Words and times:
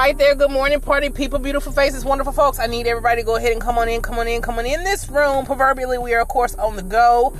Right, 0.00 0.16
there. 0.16 0.34
Good 0.34 0.50
morning, 0.50 0.80
party 0.80 1.10
people, 1.10 1.38
beautiful 1.38 1.72
faces, 1.72 2.06
wonderful 2.06 2.32
folks. 2.32 2.58
I 2.58 2.66
need 2.66 2.86
everybody 2.86 3.20
to 3.20 3.26
go 3.26 3.36
ahead 3.36 3.52
and 3.52 3.60
come 3.60 3.76
on 3.76 3.86
in, 3.86 4.00
come 4.00 4.18
on 4.18 4.26
in, 4.26 4.40
come 4.40 4.58
on 4.58 4.64
in 4.64 4.82
this 4.82 5.10
room. 5.10 5.44
Proverbially, 5.44 5.98
we 5.98 6.14
are, 6.14 6.22
of 6.22 6.28
course, 6.28 6.54
on 6.54 6.74
the 6.74 6.82
go 6.82 7.36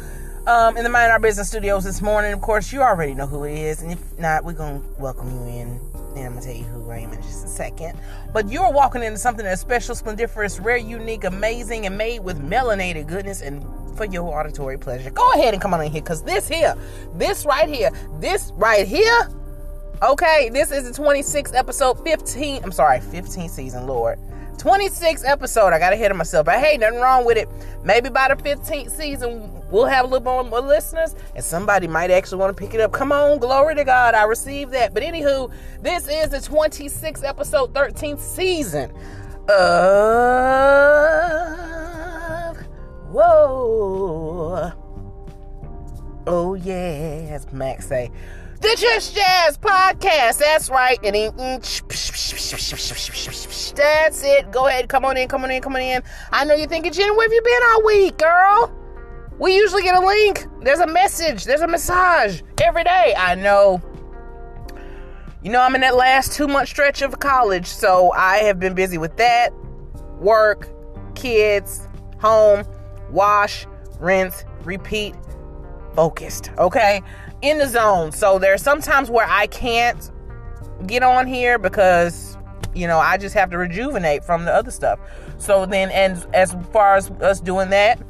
um, 0.47 0.77
in 0.77 0.85
the 0.85 0.91
Mind 0.91 1.11
Our 1.11 1.19
Business 1.19 1.49
studios 1.49 1.85
this 1.85 2.03
morning. 2.03 2.35
Of 2.35 2.43
course, 2.43 2.71
you 2.71 2.83
already 2.83 3.15
know 3.15 3.27
who 3.27 3.45
it 3.45 3.57
is. 3.57 3.81
And 3.81 3.91
if 3.91 4.19
not, 4.19 4.45
we're 4.45 4.53
going 4.53 4.83
to 4.83 4.87
welcome 5.01 5.31
you 5.31 5.41
in. 5.47 5.81
And 6.17 6.19
I'm 6.19 6.33
going 6.33 6.41
to 6.41 6.47
tell 6.49 6.55
you 6.55 6.65
who 6.65 6.91
I 6.91 6.99
am 6.99 7.15
in 7.15 7.23
just 7.23 7.47
a 7.47 7.49
second. 7.49 7.99
But 8.35 8.51
you're 8.51 8.71
walking 8.71 9.03
into 9.03 9.19
something 9.19 9.47
that's 9.47 9.63
special, 9.63 9.95
splendiferous, 9.95 10.61
rare, 10.61 10.77
unique, 10.77 11.25
amazing, 11.25 11.87
and 11.87 11.97
made 11.97 12.19
with 12.19 12.47
melanated 12.47 13.07
goodness 13.07 13.41
and 13.41 13.65
for 13.97 14.05
your 14.05 14.39
auditory 14.39 14.79
pleasure. 14.79 15.11
Go 15.11 15.33
ahead 15.33 15.55
and 15.55 15.63
come 15.63 15.73
on 15.73 15.81
in 15.81 15.91
here 15.91 16.03
because 16.03 16.25
this 16.25 16.47
here, 16.47 16.77
this 17.15 17.47
right 17.47 17.71
here, 17.71 17.91
this 18.19 18.53
right 18.57 18.87
here 18.87 19.31
Okay, 20.03 20.49
this 20.51 20.71
is 20.73 20.91
the 20.91 21.03
26th 21.03 21.55
episode, 21.55 22.03
15. 22.03 22.65
I'm 22.65 22.73
sorry, 22.73 23.01
15 23.01 23.51
season, 23.51 23.87
Lord. 23.87 24.19
26th 24.57 25.29
episode. 25.29 25.75
I 25.75 25.79
got 25.79 25.93
ahead 25.93 26.11
of 26.11 26.17
myself. 26.17 26.47
But 26.47 26.59
hey, 26.59 26.79
nothing 26.79 27.01
wrong 27.01 27.27
with 27.27 27.37
it. 27.37 27.51
Maybe 27.85 28.09
by 28.09 28.29
the 28.29 28.43
15th 28.43 28.91
season, 28.91 29.51
we'll 29.71 29.85
have 29.85 30.07
a 30.07 30.09
little 30.09 30.25
more, 30.25 30.43
more 30.43 30.63
listeners, 30.63 31.15
and 31.35 31.45
somebody 31.45 31.87
might 31.87 32.11
actually 32.11 32.39
want 32.39 32.57
to 32.57 32.61
pick 32.63 32.73
it 32.73 32.81
up. 32.81 32.93
Come 32.93 33.13
on, 33.13 33.39
glory 33.39 33.75
to 33.75 33.85
God. 33.85 34.15
I 34.15 34.25
received 34.25 34.73
that. 34.73 34.95
But 34.95 35.03
anywho, 35.03 35.53
this 35.83 36.09
is 36.09 36.31
the 36.31 36.39
26th 36.39 37.23
episode, 37.23 37.75
13th 37.75 38.21
season 38.21 38.91
of. 39.51 39.57
Whoa. 43.11 44.73
Oh, 46.27 46.55
yeah, 46.55 47.29
as 47.33 47.53
Max 47.53 47.87
say. 47.87 48.11
The 48.61 48.77
Just 48.79 49.15
Jazz 49.15 49.57
Podcast. 49.57 50.37
That's 50.37 50.69
right. 50.69 51.01
That's 53.75 54.23
it. 54.23 54.51
Go 54.51 54.67
ahead. 54.67 54.91
Come 54.91 55.07
on 55.07 55.17
in. 55.17 55.29
Come 55.29 55.45
on 55.45 55.51
in. 55.51 55.63
Come 55.63 55.77
on 55.77 55.81
in. 55.81 56.03
I 56.31 56.45
know 56.45 56.55
you're 56.55 56.69
thinking, 56.69 56.93
Jen, 56.93 57.17
where 57.17 57.27
have 57.27 57.33
you 57.33 57.41
been 57.41 57.63
all 57.71 57.85
week, 57.87 58.19
girl? 58.19 58.71
We 59.39 59.57
usually 59.57 59.83
get 59.83 59.95
a 59.95 60.07
link. 60.07 60.47
There's 60.61 60.81
a 60.81 60.87
message. 60.87 61.45
There's 61.45 61.63
a 61.63 61.67
massage 61.67 62.43
every 62.61 62.85
day. 62.85 63.15
I 63.17 63.35
know. 63.35 63.81
You 65.43 65.51
know, 65.51 65.63
I'm 65.63 65.75
in 65.75 65.81
that 65.81 65.97
last 65.97 66.33
two 66.33 66.47
month 66.47 66.69
stretch 66.69 67.01
of 67.01 67.19
college, 67.19 67.67
so 67.67 68.13
I 68.13 68.41
have 68.41 68.61
been 68.61 68.75
busy 68.75 68.99
with 68.99 69.17
that. 69.17 69.55
Work, 70.19 70.69
kids, 71.15 71.89
home, 72.19 72.65
wash, 73.11 73.67
rinse, 73.99 74.45
repeat, 74.65 75.15
focused. 75.95 76.51
Okay 76.59 77.01
in 77.43 77.59
the 77.59 77.67
zone. 77.67 78.13
So 78.13 78.39
there's 78.39 78.63
sometimes 78.63 79.11
where 79.11 79.27
I 79.29 79.47
can't 79.47 80.11
get 80.87 81.03
on 81.03 81.27
here 81.27 81.59
because 81.59 82.37
you 82.75 82.87
know 82.87 82.99
I 82.99 83.17
just 83.17 83.35
have 83.35 83.51
to 83.51 83.59
rejuvenate 83.59 84.25
from 84.25 84.45
the 84.45 84.55
other 84.55 84.71
stuff. 84.71 84.99
So 85.39 85.67
then, 85.67 85.91
and 85.91 86.25
as 86.35 86.57
far 86.73 86.97
as 86.97 87.11
us 87.23 87.41
doing 87.41 87.71
that, 87.71 88.01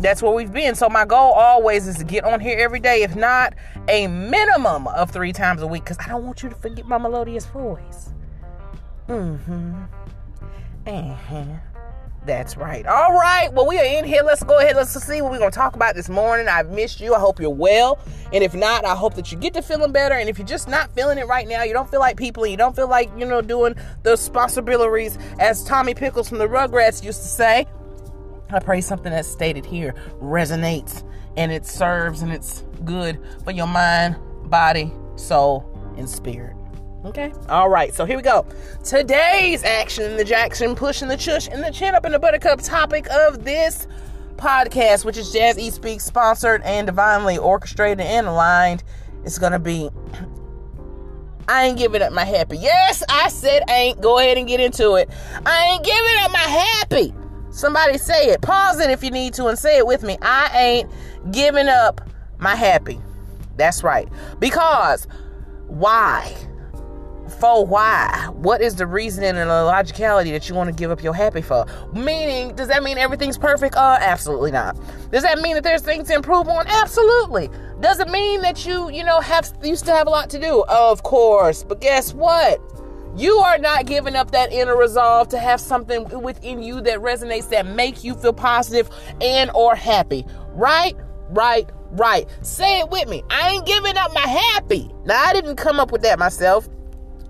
that's 0.00 0.22
where 0.22 0.32
we've 0.32 0.52
been. 0.52 0.74
So 0.74 0.88
my 0.88 1.04
goal 1.04 1.32
always 1.32 1.86
is 1.86 1.96
to 1.96 2.04
get 2.04 2.24
on 2.24 2.40
here 2.40 2.58
every 2.58 2.80
day, 2.80 3.02
if 3.02 3.16
not 3.16 3.54
a 3.88 4.06
minimum 4.06 4.86
of 4.88 5.10
three 5.10 5.32
times 5.32 5.62
a 5.62 5.66
week, 5.66 5.84
because 5.84 5.98
I 5.98 6.08
don't 6.08 6.24
want 6.24 6.42
you 6.42 6.48
to 6.48 6.54
forget 6.54 6.86
my 6.86 6.98
melodious 6.98 7.46
voice. 7.46 8.10
Mm-hmm. 9.08 9.84
Uh-huh. 10.86 11.44
That's 12.26 12.56
right. 12.56 12.84
All 12.86 13.12
right. 13.12 13.52
Well, 13.52 13.68
we 13.68 13.78
are 13.78 13.84
in 13.84 14.04
here. 14.04 14.22
Let's 14.24 14.42
go 14.42 14.58
ahead. 14.58 14.74
Let's 14.74 14.92
see 15.00 15.22
what 15.22 15.30
we're 15.30 15.38
going 15.38 15.52
to 15.52 15.56
talk 15.56 15.76
about 15.76 15.94
this 15.94 16.08
morning. 16.08 16.48
I've 16.48 16.70
missed 16.70 17.00
you. 17.00 17.14
I 17.14 17.20
hope 17.20 17.38
you're 17.38 17.50
well. 17.50 18.00
And 18.32 18.42
if 18.42 18.52
not, 18.52 18.84
I 18.84 18.96
hope 18.96 19.14
that 19.14 19.30
you 19.30 19.38
get 19.38 19.54
to 19.54 19.62
feeling 19.62 19.92
better. 19.92 20.16
And 20.16 20.28
if 20.28 20.36
you're 20.36 20.46
just 20.46 20.66
not 20.66 20.92
feeling 20.92 21.18
it 21.18 21.28
right 21.28 21.46
now, 21.46 21.62
you 21.62 21.72
don't 21.72 21.88
feel 21.88 22.00
like 22.00 22.16
people, 22.16 22.44
you 22.44 22.56
don't 22.56 22.74
feel 22.74 22.88
like, 22.88 23.10
you 23.16 23.24
know, 23.24 23.40
doing 23.40 23.76
the 24.02 24.10
responsibilities, 24.10 25.18
as 25.38 25.62
Tommy 25.62 25.94
Pickles 25.94 26.28
from 26.28 26.38
the 26.38 26.48
Rugrats 26.48 27.04
used 27.04 27.22
to 27.22 27.28
say, 27.28 27.66
I 28.50 28.58
pray 28.58 28.80
something 28.80 29.12
that's 29.12 29.28
stated 29.28 29.64
here 29.64 29.94
resonates 30.20 31.08
and 31.36 31.52
it 31.52 31.64
serves 31.64 32.22
and 32.22 32.32
it's 32.32 32.64
good 32.84 33.20
for 33.44 33.52
your 33.52 33.66
mind, 33.68 34.16
body, 34.50 34.92
soul, 35.14 35.64
and 35.96 36.10
spirit. 36.10 36.55
Okay. 37.06 37.32
All 37.48 37.68
right. 37.68 37.94
So 37.94 38.04
here 38.04 38.16
we 38.16 38.22
go. 38.22 38.44
Today's 38.82 39.62
action 39.62 40.10
in 40.10 40.16
the 40.16 40.24
Jackson, 40.24 40.74
pushing 40.74 41.06
the 41.06 41.16
chush 41.16 41.48
and 41.48 41.62
the 41.62 41.70
chin 41.70 41.94
up 41.94 42.04
in 42.04 42.10
the 42.10 42.18
buttercup 42.18 42.60
topic 42.60 43.08
of 43.10 43.44
this 43.44 43.86
podcast, 44.34 45.04
which 45.04 45.16
is 45.16 45.30
Jazz 45.32 45.56
E 45.56 45.70
Speak, 45.70 46.00
sponsored 46.00 46.62
and 46.64 46.84
divinely 46.84 47.38
orchestrated 47.38 48.00
and 48.00 48.26
aligned. 48.26 48.82
It's 49.24 49.38
gonna 49.38 49.60
be. 49.60 49.88
I 51.48 51.66
ain't 51.66 51.78
giving 51.78 52.02
up 52.02 52.12
my 52.12 52.24
happy. 52.24 52.58
Yes, 52.58 53.04
I 53.08 53.28
said 53.28 53.62
ain't. 53.70 54.00
Go 54.00 54.18
ahead 54.18 54.36
and 54.36 54.48
get 54.48 54.58
into 54.58 54.96
it. 54.96 55.08
I 55.46 55.64
ain't 55.66 55.84
giving 55.84 56.16
up 56.22 56.32
my 56.32 56.38
happy. 56.38 57.14
Somebody 57.50 57.98
say 57.98 58.30
it. 58.30 58.42
Pause 58.42 58.80
it 58.80 58.90
if 58.90 59.04
you 59.04 59.12
need 59.12 59.32
to 59.34 59.46
and 59.46 59.56
say 59.56 59.78
it 59.78 59.86
with 59.86 60.02
me. 60.02 60.18
I 60.22 60.50
ain't 60.58 61.32
giving 61.32 61.68
up 61.68 62.00
my 62.38 62.56
happy. 62.56 63.00
That's 63.56 63.84
right. 63.84 64.08
Because 64.40 65.06
why? 65.68 66.34
For 67.38 67.66
why? 67.66 68.28
What 68.32 68.60
is 68.60 68.76
the 68.76 68.86
reasoning 68.86 69.36
and 69.36 69.50
the 69.50 69.54
logicality 69.54 70.30
that 70.32 70.48
you 70.48 70.54
want 70.54 70.68
to 70.68 70.74
give 70.74 70.90
up 70.90 71.02
your 71.02 71.14
happy 71.14 71.42
for? 71.42 71.66
Meaning, 71.92 72.54
does 72.54 72.68
that 72.68 72.82
mean 72.82 72.98
everything's 72.98 73.38
perfect? 73.38 73.74
Uh, 73.76 73.98
absolutely 74.00 74.50
not. 74.50 74.78
Does 75.10 75.22
that 75.22 75.38
mean 75.40 75.54
that 75.54 75.64
there's 75.64 75.82
things 75.82 76.08
to 76.08 76.14
improve 76.14 76.48
on? 76.48 76.66
Absolutely. 76.66 77.50
Does 77.80 78.00
it 78.00 78.08
mean 78.08 78.40
that 78.42 78.66
you, 78.66 78.90
you 78.90 79.04
know, 79.04 79.20
have 79.20 79.52
you 79.62 79.76
still 79.76 79.94
have 79.94 80.06
a 80.06 80.10
lot 80.10 80.30
to 80.30 80.38
do? 80.38 80.64
Of 80.68 81.02
course. 81.02 81.62
But 81.62 81.80
guess 81.80 82.14
what? 82.14 82.60
You 83.16 83.32
are 83.38 83.56
not 83.56 83.86
giving 83.86 84.14
up 84.14 84.32
that 84.32 84.52
inner 84.52 84.76
resolve 84.76 85.28
to 85.28 85.38
have 85.38 85.60
something 85.60 86.04
within 86.20 86.62
you 86.62 86.82
that 86.82 86.98
resonates 86.98 87.48
that 87.48 87.66
make 87.66 88.04
you 88.04 88.14
feel 88.14 88.34
positive 88.34 88.90
and 89.22 89.50
or 89.54 89.74
happy. 89.74 90.26
Right? 90.50 90.94
Right, 91.30 91.68
right. 91.92 92.28
Say 92.42 92.80
it 92.80 92.90
with 92.90 93.08
me. 93.08 93.22
I 93.30 93.52
ain't 93.52 93.66
giving 93.66 93.96
up 93.96 94.12
my 94.12 94.20
happy. 94.20 94.90
Now 95.04 95.22
I 95.24 95.32
didn't 95.32 95.56
come 95.56 95.80
up 95.80 95.92
with 95.92 96.02
that 96.02 96.18
myself. 96.18 96.68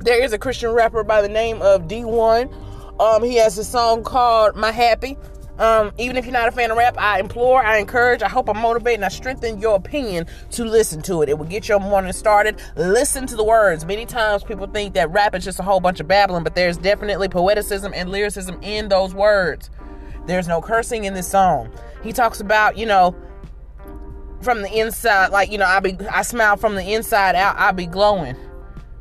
There 0.01 0.23
is 0.23 0.33
a 0.33 0.39
Christian 0.39 0.71
rapper 0.71 1.03
by 1.05 1.23
the 1.23 1.29
name 1.29 1.63
of 1.63 1.89
Dee-1. 1.89 3.01
Um, 3.01 3.25
he 3.25 3.37
has 3.37 3.57
a 3.59 3.65
song 3.65 4.05
called 4.05 4.55
My 4.55 4.71
Happy. 4.71 5.17
Um, 5.59 5.91
even 5.97 6.19
if 6.19 6.27
you're 6.27 6.35
not 6.35 6.49
a 6.49 6.53
fan 6.53 6.71
of 6.71 6.77
rap, 6.77 6.97
I 6.99 7.19
implore, 7.19 7.65
I 7.65 7.79
encourage, 7.79 8.23
I 8.23 8.29
hope 8.29 8.51
I 8.51 8.53
motivate, 8.53 8.97
and 8.97 9.05
I 9.07 9.09
strengthen 9.09 9.59
your 9.59 9.75
opinion 9.75 10.27
to 10.51 10.65
listen 10.65 11.01
to 11.03 11.23
it. 11.23 11.31
It 11.31 11.39
will 11.39 11.47
get 11.47 11.67
your 11.67 11.81
morning 11.81 12.13
started. 12.13 12.61
Listen 12.77 13.27
to 13.27 13.37
the 13.37 13.43
words. 13.43 13.87
Many 13.87 14.05
times 14.05 14.45
people 14.45 14.67
think 14.67 14.93
that 14.95 15.11
rap 15.11 15.35
is 15.35 15.45
just 15.45 15.59
a 15.59 15.63
whole 15.63 15.81
bunch 15.81 15.99
of 15.99 16.07
babbling, 16.07 16.45
but 16.45 16.55
there's 16.55 16.77
definitely 16.77 17.29
poeticism 17.29 17.91
and 17.95 18.11
lyricism 18.11 18.59
in 18.63 18.89
those 18.89 19.15
words. 19.15 19.71
There's 20.27 20.47
no 20.47 20.61
cursing 20.61 21.05
in 21.05 21.15
this 21.15 21.27
song. 21.27 21.73
He 22.03 22.13
talks 22.13 22.41
about, 22.41 22.77
you 22.77 22.85
know, 22.85 23.17
from 24.43 24.61
the 24.61 24.79
inside, 24.79 25.29
like, 25.29 25.51
you 25.51 25.57
know, 25.57 25.65
I 25.65 25.81
be 25.81 25.97
I 26.13 26.21
smile 26.21 26.59
from 26.59 26.75
the 26.75 26.93
inside 26.93 27.35
out, 27.35 27.57
I 27.59 27.73
be 27.73 27.87
glowing 27.87 28.37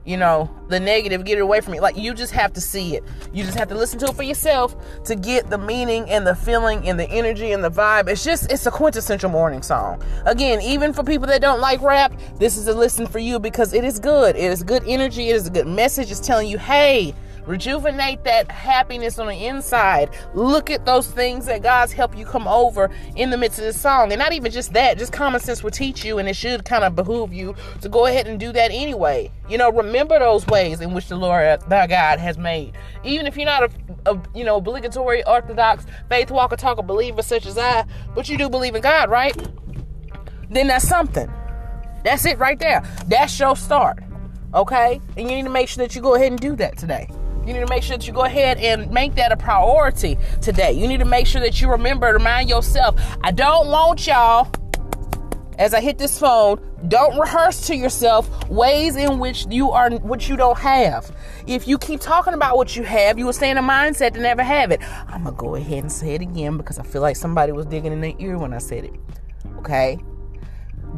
you 0.05 0.17
know, 0.17 0.49
the 0.69 0.79
negative, 0.79 1.25
get 1.25 1.39
it 1.39 1.41
away 1.41 1.61
from 1.61 1.73
me. 1.73 1.79
Like 1.79 1.97
you 1.97 2.13
just 2.13 2.31
have 2.33 2.53
to 2.53 2.61
see 2.61 2.95
it. 2.95 3.03
You 3.33 3.43
just 3.43 3.57
have 3.57 3.67
to 3.69 3.75
listen 3.75 3.99
to 3.99 4.05
it 4.05 4.16
for 4.16 4.23
yourself 4.23 4.75
to 5.05 5.16
get 5.16 5.49
the 5.49 5.57
meaning 5.57 6.09
and 6.09 6.25
the 6.25 6.35
feeling 6.35 6.88
and 6.88 7.00
the 7.00 7.09
energy 7.09 7.51
and 7.51 7.63
the 7.63 7.71
vibe. 7.71 8.07
It's 8.07 8.24
just 8.24 8.51
it's 8.51 8.65
a 8.68 8.71
quintessential 8.71 9.30
morning 9.30 9.63
song. 9.63 10.01
Again, 10.25 10.62
even 10.62 10.94
for 10.94 11.03
people 11.03 11.27
that 11.27 11.41
don't 11.41 11.59
like 11.59 11.81
rap, 11.81 12.13
this 12.38 12.56
is 12.56 12.68
a 12.68 12.74
listen 12.74 13.07
for 13.07 13.19
you 13.19 13.39
because 13.39 13.74
it 13.74 13.83
is 13.83 14.00
good. 14.00 14.35
It 14.35 14.44
is 14.44 14.63
good 14.63 14.83
energy, 14.88 15.30
it 15.30 15.35
is 15.35 15.47
a 15.47 15.51
good 15.51 15.68
message. 15.68 16.12
It's 16.12 16.19
telling 16.19 16.47
you, 16.47 16.59
hey, 16.59 17.15
Rejuvenate 17.45 18.24
that 18.24 18.51
happiness 18.51 19.19
on 19.19 19.27
the 19.27 19.45
inside. 19.45 20.09
Look 20.33 20.69
at 20.69 20.86
those 20.86 21.07
things 21.07 21.45
that 21.45 21.62
God's 21.62 21.92
helped 21.92 22.18
you 22.18 22.25
come 22.25 22.47
over 22.47 22.89
in 23.15 23.30
the 23.30 23.38
midst 23.38 23.59
of 23.59 23.65
this 23.65 23.80
song. 23.80 24.12
And 24.12 24.19
not 24.19 24.33
even 24.33 24.51
just 24.51 24.74
that, 24.74 24.97
just 24.97 25.13
common 25.13 25.39
sense 25.39 25.63
will 25.63 25.71
teach 25.71 26.03
you, 26.03 26.18
and 26.18 26.27
it 26.27 26.36
should 26.36 26.65
kind 26.65 26.83
of 26.83 26.95
behoove 26.95 27.33
you 27.33 27.56
to 27.81 27.89
go 27.89 28.07
ahead 28.07 28.27
and 28.27 28.39
do 28.39 28.51
that 28.51 28.71
anyway. 28.71 29.31
You 29.47 29.57
know, 29.57 29.71
remember 29.71 30.18
those 30.18 30.45
ways 30.47 30.81
in 30.81 30.94
which 30.94 31.07
the 31.07 31.15
Lord 31.15 31.62
thy 31.69 31.88
God 31.88 32.19
has 32.19 32.38
made. 32.38 32.74
Even 33.03 33.27
if 33.27 33.38
you're 33.38 33.45
not 33.45 33.63
a, 33.63 34.12
a 34.12 34.21
you 34.33 34.44
know 34.44 34.57
obligatory 34.57 35.24
orthodox 35.25 35.86
faith 36.09 36.31
walker 36.31 36.56
talker 36.56 36.81
believer 36.81 37.21
such 37.21 37.45
as 37.45 37.57
I, 37.57 37.86
but 38.15 38.27
you 38.27 38.38
do 38.38 38.50
believe 38.50 38.75
in 38.75 38.81
God, 38.81 39.09
right? 39.09 39.36
Then 40.50 40.68
that's 40.68 40.88
something. 40.88 41.31
That's 42.03 42.25
it 42.25 42.38
right 42.38 42.57
there. 42.59 42.83
That's 43.07 43.39
your 43.39 43.56
start. 43.56 44.00
Okay? 44.53 45.01
And 45.18 45.30
you 45.30 45.36
need 45.36 45.44
to 45.44 45.50
make 45.50 45.68
sure 45.68 45.86
that 45.86 45.95
you 45.95 46.01
go 46.01 46.15
ahead 46.15 46.31
and 46.31 46.39
do 46.39 46.56
that 46.56 46.77
today. 46.77 47.09
You 47.45 47.53
need 47.53 47.59
to 47.59 47.68
make 47.68 47.83
sure 47.83 47.95
that 47.97 48.07
you 48.07 48.13
go 48.13 48.24
ahead 48.24 48.57
and 48.57 48.89
make 48.92 49.15
that 49.15 49.31
a 49.31 49.38
priority 49.38 50.18
today. 50.42 50.71
You 50.71 50.88
need 50.88 51.00
to 51.00 51.06
make 51.06 51.27
sure 51.27 51.42
that 51.42 51.62
you 51.62 51.69
remember 51.69 52.07
to 52.07 52.13
remind 52.13 52.50
yourself, 52.50 53.00
I 53.21 53.31
don't 53.31 53.68
want 53.68 54.07
y'all, 54.07 54.51
as 55.59 55.74
I 55.74 55.80
hit 55.80 55.97
this 55.97 56.19
phone, 56.19 56.59
don't 56.88 57.18
rehearse 57.19 57.68
to 57.68 57.75
yourself 57.75 58.50
ways 58.50 58.95
in 58.95 59.19
which 59.19 59.45
you 59.50 59.71
are 59.71 59.92
what 59.92 60.27
you 60.27 60.36
don't 60.36 60.57
have. 60.57 61.15
If 61.47 61.68
you 61.68 61.77
keep 61.77 62.01
talking 62.01 62.33
about 62.33 62.57
what 62.57 62.75
you 62.75 62.83
have, 62.83 63.19
you 63.19 63.25
will 63.25 63.33
stay 63.33 63.51
in 63.51 63.57
a 63.57 63.63
mindset 63.63 64.13
to 64.13 64.19
never 64.19 64.44
have 64.44 64.71
it. 64.71 64.81
I'm 65.07 65.24
gonna 65.24 65.36
go 65.36 65.56
ahead 65.56 65.83
and 65.83 65.92
say 65.92 66.15
it 66.15 66.21
again 66.21 66.57
because 66.57 66.80
I 66.80 66.83
feel 66.83 67.01
like 67.01 67.15
somebody 67.15 67.51
was 67.51 67.68
digging 67.68 67.92
in 67.92 68.01
their 68.01 68.13
ear 68.19 68.38
when 68.38 68.53
I 68.53 68.57
said 68.57 68.86
it. 68.86 68.94
Okay? 69.57 70.00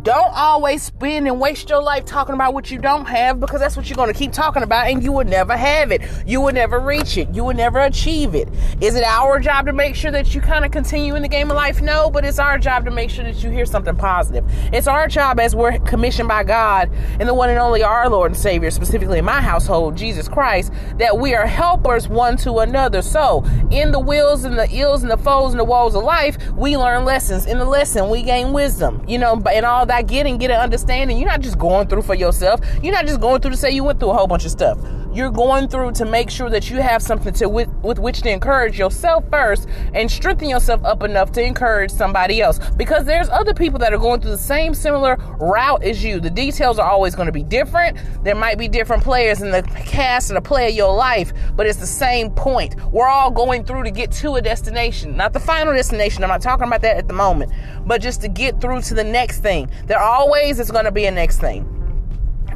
Don't 0.03 0.33
always 0.33 0.83
spend 0.83 1.27
and 1.27 1.39
waste 1.39 1.69
your 1.69 1.81
life 1.81 2.05
talking 2.05 2.35
about 2.35 2.53
what 2.53 2.69
you 2.69 2.77
don't 2.77 3.05
have 3.05 3.39
because 3.39 3.59
that's 3.59 3.75
what 3.77 3.89
you're 3.89 3.95
going 3.95 4.11
to 4.11 4.17
keep 4.17 4.31
talking 4.31 4.61
about 4.61 4.87
and 4.87 5.01
you 5.01 5.11
will 5.11 5.25
never 5.25 5.55
have 5.55 5.91
it. 5.91 6.01
You 6.25 6.41
will 6.41 6.53
never 6.53 6.79
reach 6.79 7.17
it. 7.17 7.33
You 7.33 7.43
will 7.45 7.55
never 7.55 7.79
achieve 7.79 8.35
it. 8.35 8.49
Is 8.81 8.95
it 8.95 9.03
our 9.03 9.39
job 9.39 9.65
to 9.65 9.73
make 9.73 9.95
sure 9.95 10.11
that 10.11 10.35
you 10.35 10.41
kind 10.41 10.65
of 10.65 10.71
continue 10.71 11.15
in 11.15 11.21
the 11.21 11.27
game 11.27 11.49
of 11.49 11.55
life? 11.55 11.81
No, 11.81 12.11
but 12.11 12.25
it's 12.25 12.37
our 12.37 12.59
job 12.59 12.85
to 12.85 12.91
make 12.91 13.09
sure 13.09 13.23
that 13.23 13.41
you 13.41 13.49
hear 13.49 13.65
something 13.65 13.95
positive. 13.95 14.45
It's 14.71 14.87
our 14.87 15.07
job 15.07 15.39
as 15.39 15.55
we're 15.55 15.79
commissioned 15.79 16.27
by 16.27 16.43
God 16.43 16.91
and 17.19 17.27
the 17.27 17.33
one 17.33 17.49
and 17.49 17.57
only 17.57 17.81
our 17.81 18.09
Lord 18.09 18.31
and 18.31 18.39
Savior, 18.39 18.71
specifically 18.71 19.19
in 19.19 19.25
my 19.25 19.41
household, 19.41 19.95
Jesus 19.95 20.27
Christ, 20.27 20.73
that 20.97 21.17
we 21.17 21.33
are 21.33 21.47
helpers 21.47 22.07
one 22.07 22.37
to 22.37 22.59
another. 22.59 23.01
So, 23.01 23.43
in 23.71 23.91
the 23.91 23.99
wills 23.99 24.43
and 24.43 24.59
the 24.59 24.67
ills 24.71 25.01
and 25.01 25.11
the 25.11 25.17
foes 25.17 25.53
and 25.53 25.59
the 25.59 25.65
woes 25.65 25.95
of 25.95 26.03
life, 26.03 26.37
we 26.51 26.77
learn 26.77 27.05
lessons. 27.05 27.45
In 27.45 27.57
the 27.57 27.65
lesson, 27.65 28.09
we 28.09 28.21
gain 28.21 28.53
wisdom, 28.53 29.03
you 29.07 29.17
know, 29.17 29.41
and 29.51 29.65
all 29.65 29.86
that 29.87 30.07
getting, 30.07 30.37
get 30.37 30.51
an 30.51 30.57
understanding. 30.57 31.17
You're 31.17 31.29
not 31.29 31.41
just 31.41 31.57
going 31.57 31.87
through 31.87 32.03
for 32.03 32.15
yourself. 32.15 32.61
You're 32.81 32.93
not 32.93 33.05
just 33.05 33.19
going 33.19 33.41
through 33.41 33.51
to 33.51 33.57
say 33.57 33.71
you 33.71 33.83
went 33.83 33.99
through 33.99 34.11
a 34.11 34.13
whole 34.13 34.27
bunch 34.27 34.45
of 34.45 34.51
stuff. 34.51 34.77
You're 35.13 35.31
going 35.31 35.67
through 35.67 35.93
to 35.93 36.05
make 36.05 36.29
sure 36.29 36.49
that 36.49 36.69
you 36.69 36.77
have 36.77 37.01
something 37.01 37.33
to 37.35 37.47
with, 37.47 37.69
with 37.81 37.97
which 37.97 38.21
to 38.21 38.29
encourage 38.29 38.77
yourself 38.77 39.23
first 39.31 39.67
and 39.93 40.11
strengthen 40.11 40.49
yourself 40.49 40.83
up 40.83 41.01
enough 41.01 41.31
to 41.33 41.43
encourage 41.43 41.91
somebody 41.91 42.41
else. 42.41 42.59
Because 42.75 43.05
there's 43.05 43.29
other 43.29 43.53
people 43.53 43.79
that 43.79 43.93
are 43.93 43.97
going 43.97 44.21
through 44.21 44.31
the 44.31 44.37
same 44.37 44.73
similar 44.73 45.15
route 45.39 45.83
as 45.83 46.03
you. 46.03 46.19
The 46.19 46.29
details 46.29 46.77
are 46.77 46.89
always 46.89 47.15
going 47.15 47.25
to 47.27 47.31
be 47.31 47.43
different. 47.43 47.97
There 48.23 48.35
might 48.35 48.57
be 48.57 48.67
different 48.67 49.01
players 49.03 49.41
in 49.41 49.51
the 49.51 49.63
cast 49.63 50.29
of 50.29 50.35
the 50.35 50.41
play 50.41 50.69
of 50.69 50.75
your 50.75 50.93
life, 50.93 51.33
but 51.55 51.65
it's 51.65 51.79
the 51.79 51.87
same 51.87 52.29
point. 52.29 52.75
We're 52.91 53.07
all 53.07 53.31
going 53.31 53.63
through 53.63 53.83
to 53.83 53.91
get 53.91 54.11
to 54.13 54.33
a 54.33 54.41
destination, 54.41 55.15
not 55.15 55.33
the 55.33 55.39
final 55.39 55.73
destination. 55.73 56.23
I'm 56.23 56.29
not 56.29 56.41
talking 56.41 56.67
about 56.67 56.81
that 56.81 56.97
at 56.97 57.07
the 57.07 57.13
moment, 57.13 57.51
but 57.85 58.01
just 58.01 58.21
to 58.21 58.27
get 58.27 58.59
through 58.61 58.81
to 58.81 58.93
the 58.93 59.03
next 59.03 59.39
thing. 59.39 59.69
There 59.85 59.99
always 59.99 60.59
is 60.59 60.69
going 60.69 60.85
to 60.85 60.91
be 60.91 61.05
a 61.05 61.11
next 61.11 61.39
thing. 61.39 61.73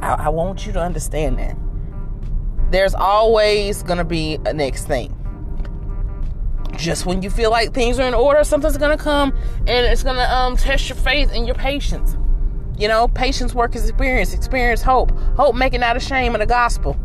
I, 0.00 0.26
I 0.26 0.28
want 0.28 0.66
you 0.66 0.72
to 0.74 0.80
understand 0.80 1.38
that 1.38 1.56
there's 2.72 2.94
always 2.94 3.82
going 3.82 3.98
to 3.98 4.04
be 4.04 4.38
a 4.46 4.52
next 4.52 4.86
thing. 4.86 5.16
Just 6.76 7.04
when 7.04 7.22
you 7.22 7.28
feel 7.28 7.50
like 7.50 7.74
things 7.74 7.98
are 7.98 8.08
in 8.08 8.14
order, 8.14 8.42
something's 8.44 8.78
going 8.78 8.96
to 8.96 9.02
come 9.02 9.32
and 9.58 9.86
it's 9.86 10.02
going 10.02 10.16
to 10.16 10.34
um, 10.34 10.56
test 10.56 10.88
your 10.88 10.96
faith 10.96 11.30
and 11.32 11.46
your 11.46 11.54
patience. 11.54 12.16
You 12.78 12.88
know, 12.88 13.08
patience 13.08 13.54
work 13.54 13.76
is 13.76 13.88
experience, 13.88 14.32
experience 14.32 14.82
hope, 14.82 15.10
hope 15.36 15.54
making 15.54 15.82
out 15.82 15.96
of 15.96 16.02
shame 16.02 16.34
in 16.34 16.40
the 16.40 16.46
gospel 16.46 16.98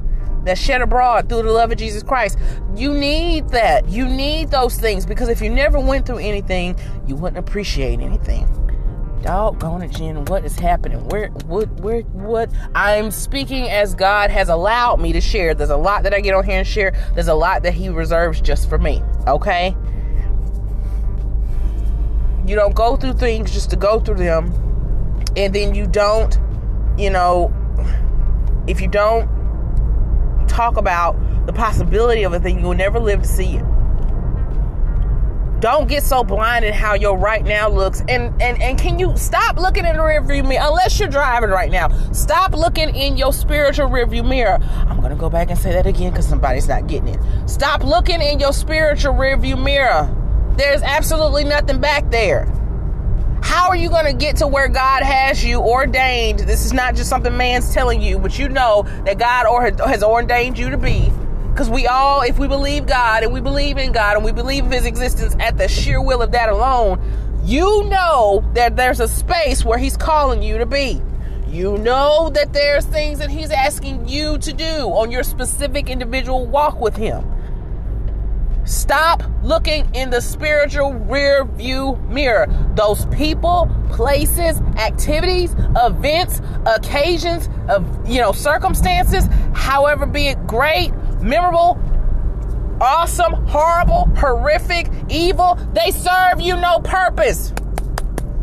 that's 0.44 0.60
shed 0.60 0.82
abroad 0.82 1.28
through 1.28 1.44
the 1.44 1.52
love 1.52 1.72
of 1.72 1.78
Jesus 1.78 2.02
Christ. 2.02 2.40
You 2.76 2.94
need 2.94 3.50
that. 3.50 3.90
You 3.90 4.08
need 4.08 4.50
those 4.50 4.80
things 4.80 5.06
because 5.06 5.28
if 5.28 5.42
you 5.42 5.50
never 5.50 5.80
went 5.80 6.06
through 6.06 6.20
anything, 6.20 6.80
you 7.06 7.16
wouldn't 7.16 7.38
appreciate 7.38 8.00
anything 8.00 8.48
doggone 9.22 9.82
it, 9.82 9.92
Jen, 9.92 10.26
what 10.26 10.46
is 10.46 10.58
happening? 10.58 11.00
Where, 11.10 11.30
what, 11.46 11.70
where, 11.80 12.02
what? 12.02 12.50
I'm 12.76 13.12
speaking 13.12 13.70
as 13.70 13.96
God 13.96 14.30
has 14.30 14.50
allowed 14.50 15.00
me 15.00 15.14
to 15.14 15.22
share. 15.22 15.54
There's 15.54 15.70
a 15.70 15.78
lot 15.78 16.04
that 16.04 16.14
I 16.14 16.22
get 16.22 16.34
on 16.34 16.46
here 16.46 16.60
and 16.60 16.68
share. 16.68 16.94
There's 17.14 17.28
a 17.28 17.34
lot 17.34 17.64
that 17.64 17.74
He 17.74 17.90
reserves 17.90 18.42
just 18.42 18.70
for 18.70 18.78
me, 18.78 19.02
okay? 19.28 19.76
You 22.46 22.56
don't 22.56 22.76
go 22.76 22.96
through 22.96 23.14
things 23.14 23.52
just 23.52 23.70
to 23.72 23.76
go 23.76 24.00
through 24.00 24.18
them, 24.18 24.54
and 25.36 25.54
then 25.54 25.76
you 25.76 25.88
don't, 25.88 26.38
you 26.98 27.10
know, 27.10 27.54
if 28.68 28.82
you 28.82 28.88
don't 28.88 29.28
talk 30.48 30.78
about 30.78 31.16
the 31.46 31.54
possibility 31.54 32.24
of 32.24 32.34
a 32.34 32.40
thing, 32.40 32.60
you 32.60 32.66
will 32.66 32.74
never 32.74 33.00
live 33.00 33.22
to 33.22 33.28
see 33.28 33.58
it 33.58 33.66
don't 35.60 35.88
get 35.88 36.04
so 36.04 36.24
blinded 36.24 36.74
how 36.74 36.94
your 36.94 37.18
right 37.18 37.44
now 37.44 37.70
looks. 37.70 38.02
And 38.08 38.40
and 38.42 38.62
and 38.62 38.78
can 38.78 39.00
you 39.00 39.16
stop 39.18 39.58
looking 39.58 39.86
in 39.86 39.96
the 39.96 40.02
rearview 40.02 40.48
mirror? 40.48 40.66
Unless 40.68 41.00
you're 41.00 41.10
driving 41.10 41.50
right 41.50 41.72
now. 41.72 41.90
Stop 42.12 42.54
looking 42.54 42.94
in 42.96 43.18
your 43.18 43.34
spiritual 43.34 43.88
rearview 43.88 44.28
mirror. 44.28 44.60
I'm 44.62 45.02
gonna 45.02 45.16
go 45.16 45.30
back 45.30 45.50
and 45.50 45.58
say 45.58 45.72
that 45.74 45.88
again 45.88 46.12
because 46.12 46.28
somebody's 46.28 46.68
not 46.68 46.88
getting 46.88 47.10
it. 47.10 47.50
Stop 47.50 47.84
looking 47.84 48.22
in 48.22 48.40
your 48.40 48.54
spiritual 48.54 49.14
rearview 49.14 49.62
mirror. 49.62 50.14
There's 50.58 50.82
absolutely 50.82 51.44
nothing 51.44 51.80
back 51.80 52.10
there. 52.12 52.52
How 53.42 53.70
are 53.70 53.76
you 53.76 53.90
going 53.90 54.06
to 54.06 54.14
get 54.14 54.38
to 54.38 54.48
where 54.48 54.68
God 54.68 55.04
has 55.04 55.46
you 55.46 55.60
ordained? 55.60 56.40
This 56.40 56.66
is 56.66 56.74
not 56.74 56.96
just 56.96 57.10
something 57.10 57.38
man's 57.38 57.72
telling 57.74 58.02
you, 58.02 58.18
but 58.18 58.38
you 58.38 58.50
know 58.50 58.82
that 59.06 59.20
God 59.20 59.46
or 59.46 59.62
has 59.88 60.04
ordained 60.04 60.58
you 60.58 60.72
to 60.72 60.78
be 60.78 61.12
because 61.58 61.72
we 61.72 61.88
all, 61.88 62.22
if 62.22 62.38
we 62.38 62.48
believe 62.48 62.86
God 62.86 63.24
and 63.24 63.34
we 63.34 63.42
believe 63.42 63.80
in 63.80 63.92
God 63.92 64.16
and 64.16 64.24
we 64.24 64.32
believe 64.32 64.66
in 64.66 64.72
His 64.72 64.86
existence 64.86 65.36
at 65.40 65.58
the 65.58 65.68
sheer 65.68 66.00
will 66.00 66.22
of 66.22 66.32
that 66.34 66.50
alone, 66.50 67.02
you 67.44 67.84
know 67.86 68.48
that 68.54 68.76
there's 68.76 69.00
a 69.00 69.08
space 69.08 69.66
where 69.66 69.80
He's 69.80 69.98
calling 69.98 70.44
you 70.44 70.60
to 70.60 70.68
be. 70.68 71.02
You 71.48 71.80
know 71.80 72.30
that 72.36 72.54
there's 72.54 72.86
things 72.86 73.18
that 73.18 73.32
He's 73.32 73.50
asking 73.50 74.08
you 74.08 74.38
to 74.38 74.54
do 74.54 74.66
on 74.66 75.10
your 75.10 75.24
specific 75.24 75.90
individual 75.90 76.46
walk 76.46 76.80
with 76.80 76.96
Him. 76.96 77.26
Stop 78.68 79.24
looking 79.42 79.90
in 79.96 80.12
the 80.12 80.22
spiritual 80.22 80.94
rear 80.94 81.44
view 81.44 81.96
mirror. 82.08 82.46
Those 82.76 83.08
people, 83.08 83.68
places, 83.90 84.62
activities, 84.78 85.56
events, 85.76 86.40
occasions, 86.68 87.50
of 87.68 88.08
you 88.08 88.22
know, 88.22 88.32
circumstances, 88.32 89.26
however 89.54 90.06
be 90.06 90.28
it 90.28 90.46
great, 90.46 90.92
memorable, 91.28 91.80
awesome, 92.82 93.34
horrible, 93.48 94.06
horrific, 94.16 94.90
evil, 95.10 95.56
they 95.74 95.92
serve 95.92 96.40
you 96.40 96.56
no 96.56 96.80
purpose. 96.80 97.54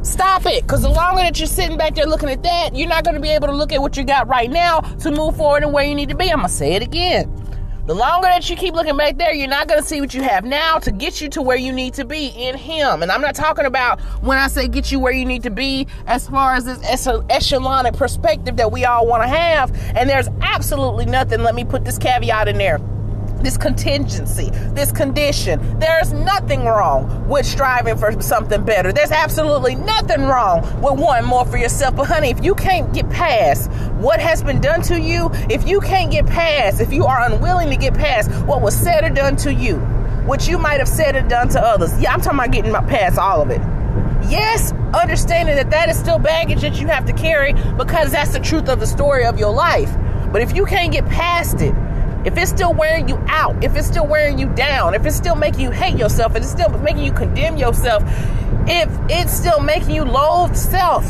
Stop 0.02 0.44
it. 0.46 0.62
Because 0.62 0.82
the 0.82 0.90
longer 0.90 1.22
that 1.22 1.38
you're 1.38 1.46
sitting 1.46 1.78
back 1.78 1.94
there 1.94 2.06
looking 2.06 2.28
at 2.28 2.42
that, 2.42 2.76
you're 2.76 2.88
not 2.88 3.04
going 3.04 3.14
to 3.14 3.20
be 3.20 3.30
able 3.30 3.46
to 3.48 3.54
look 3.54 3.72
at 3.72 3.80
what 3.80 3.96
you 3.96 4.04
got 4.04 4.28
right 4.28 4.50
now 4.50 4.80
to 4.80 5.10
move 5.10 5.36
forward 5.36 5.62
and 5.62 5.72
where 5.72 5.84
you 5.84 5.94
need 5.94 6.10
to 6.10 6.16
be. 6.16 6.30
I'm 6.30 6.38
going 6.38 6.48
to 6.48 6.54
say 6.54 6.74
it 6.74 6.82
again. 6.82 7.43
The 7.86 7.94
longer 7.94 8.28
that 8.28 8.48
you 8.48 8.56
keep 8.56 8.72
looking 8.72 8.96
back 8.96 9.18
there, 9.18 9.34
you're 9.34 9.46
not 9.46 9.68
going 9.68 9.78
to 9.78 9.86
see 9.86 10.00
what 10.00 10.14
you 10.14 10.22
have 10.22 10.42
now 10.42 10.78
to 10.78 10.90
get 10.90 11.20
you 11.20 11.28
to 11.28 11.42
where 11.42 11.58
you 11.58 11.70
need 11.70 11.92
to 11.94 12.06
be 12.06 12.28
in 12.28 12.56
Him. 12.56 13.02
And 13.02 13.12
I'm 13.12 13.20
not 13.20 13.34
talking 13.34 13.66
about 13.66 14.00
when 14.22 14.38
I 14.38 14.48
say 14.48 14.68
get 14.68 14.90
you 14.90 14.98
where 14.98 15.12
you 15.12 15.26
need 15.26 15.42
to 15.42 15.50
be 15.50 15.86
as 16.06 16.26
far 16.26 16.54
as 16.54 16.64
this 16.64 16.78
echelonic 16.78 17.94
perspective 17.94 18.56
that 18.56 18.72
we 18.72 18.86
all 18.86 19.06
want 19.06 19.22
to 19.22 19.28
have. 19.28 19.70
And 19.94 20.08
there's 20.08 20.28
absolutely 20.40 21.04
nothing, 21.04 21.42
let 21.42 21.54
me 21.54 21.66
put 21.66 21.84
this 21.84 21.98
caveat 21.98 22.48
in 22.48 22.56
there 22.56 22.78
this 23.44 23.56
contingency, 23.56 24.50
this 24.72 24.90
condition. 24.90 25.78
There's 25.78 26.12
nothing 26.12 26.64
wrong 26.64 27.28
with 27.28 27.46
striving 27.46 27.96
for 27.96 28.20
something 28.20 28.64
better. 28.64 28.92
There's 28.92 29.10
absolutely 29.10 29.74
nothing 29.74 30.22
wrong 30.22 30.62
with 30.80 30.98
wanting 30.98 31.28
more 31.28 31.44
for 31.44 31.58
yourself. 31.58 31.96
But, 31.96 32.06
honey, 32.06 32.30
if 32.30 32.42
you 32.42 32.54
can't 32.54 32.92
get 32.92 33.08
past 33.10 33.70
what 34.00 34.18
has 34.18 34.42
been 34.42 34.60
done 34.60 34.82
to 34.82 35.00
you, 35.00 35.30
if 35.50 35.68
you 35.68 35.80
can't 35.80 36.10
get 36.10 36.26
past, 36.26 36.80
if 36.80 36.92
you 36.92 37.04
are 37.04 37.30
unwilling 37.30 37.70
to 37.70 37.76
get 37.76 37.94
past 37.94 38.30
what 38.46 38.62
was 38.62 38.74
said 38.74 39.04
or 39.04 39.10
done 39.10 39.36
to 39.36 39.52
you, 39.52 39.76
what 40.26 40.48
you 40.48 40.58
might 40.58 40.78
have 40.78 40.88
said 40.88 41.14
or 41.14 41.22
done 41.22 41.48
to 41.50 41.60
others, 41.60 42.00
yeah, 42.00 42.12
I'm 42.12 42.20
talking 42.20 42.38
about 42.38 42.50
getting 42.50 42.72
past 42.72 43.18
all 43.18 43.42
of 43.42 43.50
it. 43.50 43.60
Yes, 44.30 44.72
understanding 44.94 45.56
that 45.56 45.70
that 45.70 45.90
is 45.90 45.98
still 45.98 46.18
baggage 46.18 46.62
that 46.62 46.80
you 46.80 46.86
have 46.86 47.04
to 47.06 47.12
carry 47.12 47.52
because 47.76 48.10
that's 48.10 48.32
the 48.32 48.40
truth 48.40 48.70
of 48.70 48.80
the 48.80 48.86
story 48.86 49.26
of 49.26 49.38
your 49.38 49.52
life. 49.52 49.94
But 50.32 50.40
if 50.40 50.56
you 50.56 50.64
can't 50.64 50.90
get 50.90 51.06
past 51.06 51.60
it, 51.60 51.74
if 52.24 52.36
it's 52.38 52.50
still 52.50 52.72
wearing 52.72 53.08
you 53.08 53.16
out, 53.28 53.62
if 53.62 53.76
it's 53.76 53.86
still 53.86 54.06
wearing 54.06 54.38
you 54.38 54.48
down, 54.54 54.94
if 54.94 55.04
it's 55.04 55.16
still 55.16 55.36
making 55.36 55.60
you 55.60 55.70
hate 55.70 55.98
yourself, 55.98 56.32
if 56.32 56.42
it's 56.42 56.50
still 56.50 56.70
making 56.78 57.04
you 57.04 57.12
condemn 57.12 57.56
yourself, 57.56 58.02
if 58.66 58.88
it's 59.10 59.32
still 59.32 59.60
making 59.60 59.94
you 59.94 60.04
loathe 60.04 60.56
self, 60.56 61.06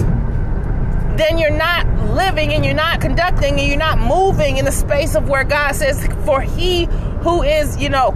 then 1.17 1.39
you're 1.39 1.57
not 1.57 1.87
living 2.11 2.53
and 2.53 2.65
you're 2.65 2.75
not 2.75 3.01
conducting 3.01 3.59
and 3.59 3.69
you're 3.69 3.77
not 3.77 3.99
moving 3.99 4.57
in 4.57 4.65
the 4.65 4.73
space 4.73 5.15
of 5.15 5.29
where 5.29 5.45
God 5.45 5.75
says, 5.77 6.05
For 6.25 6.41
he 6.41 6.87
who 7.23 7.43
is, 7.43 7.81
you 7.81 7.89
know, 7.89 8.13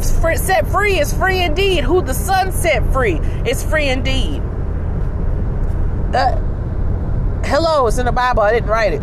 set 0.00 0.66
free 0.66 0.98
is 0.98 1.12
free 1.12 1.40
indeed. 1.40 1.84
Who 1.84 2.02
the 2.02 2.14
Son 2.14 2.50
set 2.50 2.92
free 2.92 3.20
is 3.46 3.62
free 3.62 3.88
indeed. 3.88 4.42
Uh, 6.12 6.36
hello, 7.44 7.86
it's 7.86 7.98
in 7.98 8.06
the 8.06 8.12
Bible. 8.12 8.42
I 8.42 8.52
didn't 8.52 8.68
write 8.68 8.94
it. 8.94 9.02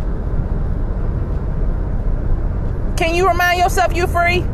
Can 2.98 3.14
you 3.14 3.28
remind 3.28 3.60
yourself 3.60 3.94
you 3.94 4.08
free? 4.08 4.44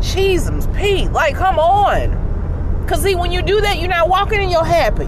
Jesus, 0.00 0.66
Pete, 0.74 1.12
like, 1.12 1.34
come 1.34 1.58
on. 1.58 2.80
Because, 2.80 3.02
see, 3.02 3.14
when 3.14 3.30
you 3.30 3.42
do 3.42 3.60
that, 3.60 3.78
you're 3.78 3.90
not 3.90 4.08
walking 4.08 4.40
and 4.40 4.50
you're 4.50 4.64
happy. 4.64 5.06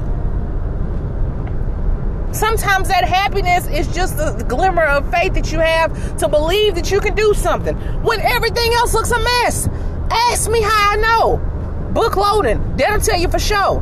Sometimes 2.34 2.88
that 2.88 3.04
happiness 3.04 3.66
is 3.68 3.88
just 3.94 4.18
the 4.18 4.44
glimmer 4.46 4.84
of 4.84 5.10
faith 5.10 5.32
that 5.32 5.50
you 5.50 5.60
have 5.60 6.18
to 6.18 6.28
believe 6.28 6.74
that 6.74 6.90
you 6.90 7.00
can 7.00 7.14
do 7.14 7.32
something 7.32 7.74
when 8.02 8.20
everything 8.20 8.70
else 8.74 8.92
looks 8.92 9.12
a 9.12 9.18
mess. 9.18 9.66
Ask 10.10 10.50
me 10.50 10.60
how 10.60 10.90
I 10.90 10.96
know. 10.96 11.90
Book 11.94 12.16
loading, 12.16 12.76
that'll 12.76 13.00
tell 13.00 13.18
you 13.18 13.28
for 13.28 13.38
sure. 13.38 13.80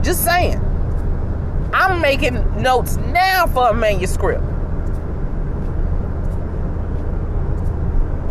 Just 0.00 0.24
saying. 0.24 0.58
I'm 1.74 2.00
making 2.00 2.62
notes 2.62 2.96
now 2.96 3.46
for 3.46 3.68
a 3.68 3.74
manuscript. 3.74 4.42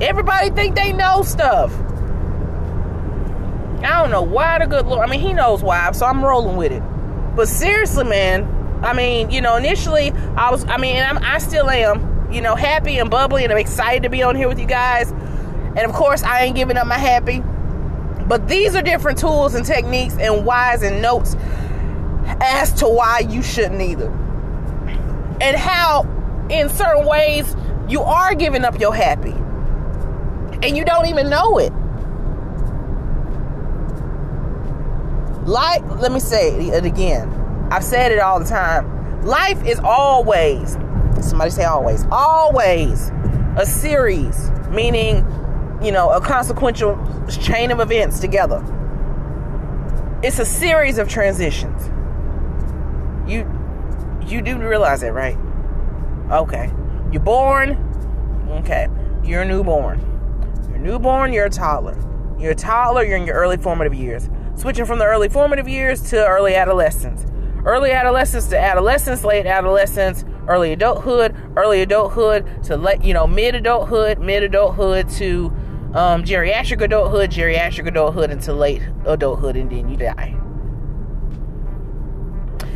Everybody 0.01 0.49
think 0.51 0.75
they 0.75 0.93
know 0.93 1.23
stuff. 1.23 1.73
I 3.83 4.01
don't 4.01 4.11
know 4.11 4.21
why 4.21 4.59
the 4.59 4.67
good 4.67 4.85
Lord. 4.85 5.07
I 5.07 5.11
mean, 5.11 5.19
He 5.19 5.33
knows 5.33 5.63
why, 5.63 5.91
so 5.91 6.05
I'm 6.05 6.23
rolling 6.23 6.57
with 6.57 6.71
it. 6.71 6.83
But 7.35 7.47
seriously, 7.47 8.03
man, 8.03 8.81
I 8.83 8.93
mean, 8.93 9.29
you 9.31 9.41
know, 9.41 9.55
initially 9.55 10.11
I 10.35 10.51
was, 10.51 10.65
I 10.65 10.77
mean, 10.77 10.97
I'm, 10.97 11.17
I 11.19 11.39
still 11.39 11.69
am, 11.69 12.31
you 12.31 12.41
know, 12.41 12.55
happy 12.55 12.97
and 12.97 13.09
bubbly, 13.09 13.43
and 13.43 13.51
I'm 13.51 13.59
excited 13.59 14.03
to 14.03 14.09
be 14.09 14.23
on 14.23 14.35
here 14.35 14.47
with 14.47 14.59
you 14.59 14.65
guys. 14.65 15.11
And 15.11 15.79
of 15.79 15.93
course, 15.93 16.23
I 16.23 16.43
ain't 16.43 16.55
giving 16.55 16.77
up 16.77 16.87
my 16.87 16.97
happy. 16.97 17.43
But 18.27 18.47
these 18.47 18.75
are 18.75 18.81
different 18.81 19.19
tools 19.19 19.55
and 19.55 19.65
techniques 19.65 20.15
and 20.19 20.45
whys 20.45 20.83
and 20.83 21.01
notes 21.01 21.35
as 22.41 22.73
to 22.73 22.87
why 22.87 23.19
you 23.19 23.41
shouldn't 23.41 23.81
either. 23.81 24.09
And 25.39 25.55
how, 25.55 26.03
in 26.49 26.69
certain 26.69 27.05
ways, 27.05 27.55
you 27.87 28.01
are 28.01 28.35
giving 28.35 28.65
up 28.65 28.79
your 28.79 28.93
happy. 28.93 29.35
And 30.63 30.75
you 30.75 30.83
don't 30.83 31.07
even 31.07 31.29
know 31.29 31.57
it. 31.59 31.71
Like, 35.47 35.81
let 36.01 36.11
me 36.11 36.19
say 36.19 36.51
it 36.67 36.83
again. 36.85 37.29
I've 37.71 37.83
said 37.83 38.11
it 38.11 38.19
all 38.19 38.39
the 38.39 38.45
time. 38.45 39.23
Life 39.23 39.65
is 39.65 39.79
always, 39.79 40.73
somebody 41.21 41.51
say 41.51 41.63
always, 41.63 42.05
always 42.11 43.11
a 43.57 43.65
series, 43.65 44.51
meaning, 44.69 45.17
you 45.81 45.91
know, 45.91 46.09
a 46.09 46.21
consequential 46.21 46.97
chain 47.29 47.71
of 47.71 47.79
events 47.79 48.19
together. 48.19 48.63
It's 50.23 50.39
a 50.39 50.45
series 50.45 50.97
of 50.97 51.07
transitions. 51.07 51.89
You 53.29 53.45
you 54.25 54.41
do 54.41 54.57
realize 54.57 55.01
that, 55.01 55.13
right? 55.13 55.37
Okay. 56.31 56.71
You're 57.11 57.21
born. 57.21 57.71
Okay. 58.49 58.87
You're 59.23 59.43
a 59.43 59.45
newborn. 59.45 60.16
You're 60.77 60.85
newborn, 60.85 61.33
you're 61.33 61.45
a 61.45 61.49
toddler. 61.49 61.97
You're 62.39 62.51
a 62.51 62.55
toddler, 62.55 63.03
you're 63.03 63.17
in 63.17 63.25
your 63.25 63.35
early 63.35 63.57
formative 63.57 63.95
years 63.95 64.29
switching 64.57 64.85
from 64.85 64.99
the 64.99 65.05
early 65.05 65.29
formative 65.29 65.67
years 65.67 66.01
to 66.09 66.25
early 66.25 66.55
adolescence. 66.55 67.25
Early 67.65 67.91
adolescence 67.91 68.47
to 68.47 68.59
adolescence, 68.59 69.23
late 69.23 69.45
adolescence, 69.45 70.25
early 70.47 70.71
adulthood, 70.73 71.35
early 71.55 71.81
adulthood 71.81 72.63
to 72.63 72.77
let 72.77 73.03
you 73.03 73.13
know 73.13 73.27
mid 73.27 73.55
adulthood, 73.55 74.19
mid 74.19 74.43
adulthood 74.43 75.09
to 75.11 75.47
um, 75.93 76.23
geriatric 76.23 76.81
adulthood, 76.81 77.29
geriatric 77.29 77.87
adulthood 77.87 78.31
into 78.31 78.53
late 78.53 78.81
adulthood, 79.05 79.55
and 79.55 79.69
then 79.69 79.89
you 79.89 79.97
die. 79.97 80.35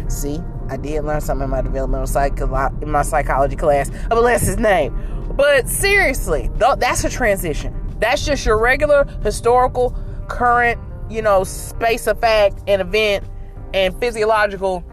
See, 0.08 0.40
I 0.70 0.78
did 0.78 1.04
learn 1.04 1.22
something 1.22 1.46
in 1.46 1.50
my 1.50 1.62
developmental 1.62 2.08
psycho- 2.08 2.78
in 2.82 2.90
my 2.90 3.02
psychology 3.02 3.56
class. 3.56 3.90
I 4.06 4.16
bless 4.16 4.42
his 4.46 4.58
name. 4.58 4.96
But 5.36 5.70
seriously, 5.70 6.50
that's 6.58 7.04
a 7.06 7.10
transition. 7.10 7.81
That's 8.02 8.26
just 8.26 8.46
your 8.46 8.60
regular 8.60 9.06
historical 9.24 9.96
current 10.28 10.80
you 11.12 11.22
know, 11.22 11.44
space 11.44 12.08
of 12.08 12.20
fact 12.20 12.62
and 12.68 12.82
event 12.82 13.26
and 13.74 13.98
physiological 14.00 14.84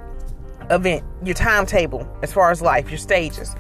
event, 0.71 1.05
your 1.25 1.35
timetable 1.35 2.07
as 2.23 2.33
far 2.33 2.51
as 2.51 2.61
life, 2.61 2.91
your 2.91 2.99
stages. 2.99 3.55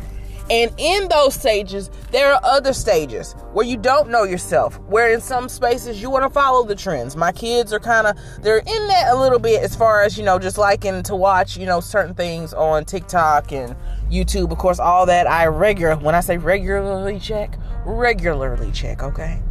And 0.50 0.72
in 0.78 1.08
those 1.08 1.34
stages, 1.34 1.90
there 2.10 2.32
are 2.32 2.40
other 2.42 2.72
stages 2.72 3.34
where 3.52 3.66
you 3.66 3.76
don't 3.76 4.08
know 4.08 4.24
yourself, 4.24 4.80
where 4.84 5.12
in 5.12 5.20
some 5.20 5.46
spaces 5.46 6.00
you 6.00 6.08
want 6.08 6.24
to 6.24 6.30
follow 6.30 6.64
the 6.64 6.74
trends. 6.74 7.16
My 7.16 7.32
kids 7.32 7.70
are 7.70 7.78
kind 7.78 8.06
of, 8.06 8.16
they're 8.40 8.58
in 8.58 8.88
that 8.88 9.08
a 9.10 9.14
little 9.14 9.38
bit 9.38 9.62
as 9.62 9.76
far 9.76 10.02
as, 10.02 10.16
you 10.16 10.24
know, 10.24 10.38
just 10.38 10.56
liking 10.56 11.02
to 11.02 11.14
watch, 11.14 11.58
you 11.58 11.66
know, 11.66 11.80
certain 11.80 12.14
things 12.14 12.54
on 12.54 12.86
TikTok 12.86 13.52
and 13.52 13.76
YouTube. 14.10 14.50
Of 14.50 14.56
course, 14.56 14.78
all 14.78 15.04
that 15.04 15.30
I 15.30 15.46
regular, 15.46 15.96
when 15.96 16.14
I 16.14 16.20
say 16.20 16.38
regularly 16.38 17.20
check, 17.20 17.58
regularly 17.88 18.70
check, 18.72 19.02
okay? 19.02 19.42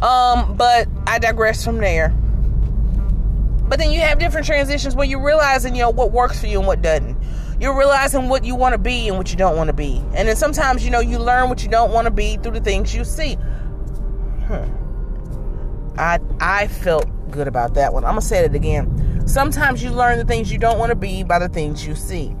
Um, 0.00 0.56
but 0.56 0.88
I 1.06 1.18
digress 1.18 1.64
from 1.64 1.78
there. 1.78 2.10
But 3.68 3.78
then 3.78 3.92
you 3.92 4.00
have 4.00 4.18
different 4.18 4.46
transitions 4.46 4.94
where 4.94 5.06
you're 5.06 5.24
realizing, 5.24 5.74
you 5.74 5.82
know, 5.82 5.90
what 5.90 6.12
works 6.12 6.40
for 6.40 6.46
you 6.46 6.58
and 6.58 6.66
what 6.66 6.82
doesn't. 6.82 7.16
You're 7.60 7.78
realizing 7.78 8.28
what 8.28 8.44
you 8.44 8.54
want 8.54 8.72
to 8.72 8.78
be 8.78 9.08
and 9.08 9.16
what 9.16 9.30
you 9.30 9.36
don't 9.36 9.56
want 9.56 9.68
to 9.68 9.72
be. 9.72 10.02
And 10.14 10.28
then 10.28 10.36
sometimes, 10.36 10.84
you 10.84 10.90
know, 10.90 11.00
you 11.00 11.18
learn 11.18 11.48
what 11.48 11.62
you 11.62 11.68
don't 11.68 11.92
want 11.92 12.06
to 12.06 12.10
be 12.10 12.36
through 12.36 12.52
the 12.52 12.60
things 12.60 12.94
you 12.94 13.04
see. 13.04 13.34
Hmm. 14.46 14.64
I 15.96 16.18
I 16.40 16.66
felt 16.68 17.06
good 17.30 17.48
about 17.48 17.74
that 17.74 17.92
one. 17.92 18.04
I'm 18.04 18.12
gonna 18.12 18.22
say 18.22 18.44
it 18.44 18.54
again. 18.54 19.26
Sometimes 19.26 19.82
you 19.82 19.90
learn 19.90 20.18
the 20.18 20.24
things 20.24 20.50
you 20.50 20.58
don't 20.58 20.78
want 20.78 20.90
to 20.90 20.96
be 20.96 21.22
by 21.22 21.38
the 21.38 21.48
things 21.48 21.86
you 21.86 21.94
see. 21.94 22.34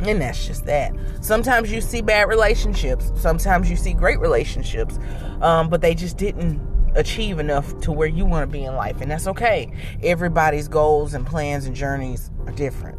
And 0.00 0.20
that's 0.20 0.46
just 0.46 0.66
that. 0.66 0.94
Sometimes 1.22 1.72
you 1.72 1.80
see 1.80 2.02
bad 2.02 2.28
relationships. 2.28 3.10
Sometimes 3.16 3.70
you 3.70 3.76
see 3.76 3.94
great 3.94 4.20
relationships. 4.20 4.98
Um, 5.40 5.68
but 5.68 5.80
they 5.80 5.94
just 5.94 6.16
didn't 6.18 6.60
achieve 6.96 7.38
enough 7.38 7.78
to 7.80 7.92
where 7.92 8.08
you 8.08 8.24
want 8.24 8.42
to 8.42 8.52
be 8.52 8.64
in 8.64 8.74
life, 8.74 9.00
and 9.00 9.10
that's 9.10 9.26
okay. 9.26 9.70
Everybody's 10.02 10.68
goals 10.68 11.14
and 11.14 11.26
plans 11.26 11.66
and 11.66 11.76
journeys 11.76 12.30
are 12.46 12.52
different. 12.52 12.98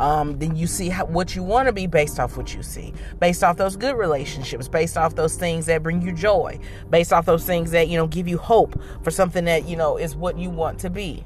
Um, 0.00 0.38
then 0.38 0.56
you 0.56 0.66
see 0.66 0.88
how, 0.88 1.04
what 1.04 1.36
you 1.36 1.42
want 1.42 1.66
to 1.66 1.74
be 1.74 1.86
based 1.86 2.18
off 2.18 2.36
what 2.38 2.54
you 2.54 2.62
see, 2.62 2.94
based 3.18 3.44
off 3.44 3.58
those 3.58 3.76
good 3.76 3.96
relationships, 3.96 4.66
based 4.66 4.96
off 4.96 5.14
those 5.14 5.36
things 5.36 5.66
that 5.66 5.82
bring 5.82 6.00
you 6.00 6.12
joy, 6.12 6.58
based 6.88 7.12
off 7.12 7.26
those 7.26 7.44
things 7.44 7.70
that 7.72 7.88
you 7.88 7.98
know 7.98 8.06
give 8.06 8.26
you 8.26 8.38
hope 8.38 8.80
for 9.02 9.10
something 9.10 9.44
that 9.44 9.68
you 9.68 9.76
know 9.76 9.98
is 9.98 10.16
what 10.16 10.38
you 10.38 10.48
want 10.48 10.78
to 10.80 10.90
be. 10.90 11.22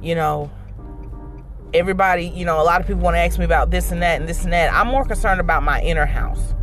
You 0.00 0.14
know, 0.14 0.50
everybody, 1.72 2.26
you 2.26 2.44
know, 2.44 2.60
a 2.60 2.64
lot 2.64 2.80
of 2.80 2.86
people 2.86 3.02
want 3.02 3.14
to 3.14 3.20
ask 3.20 3.38
me 3.38 3.44
about 3.44 3.70
this 3.70 3.90
and 3.90 4.02
that 4.02 4.20
and 4.20 4.28
this 4.28 4.44
and 4.44 4.52
that. 4.52 4.72
I'm 4.72 4.88
more 4.88 5.04
concerned 5.04 5.40
about 5.40 5.62
my 5.62 5.80
inner 5.82 6.06
house. 6.06 6.54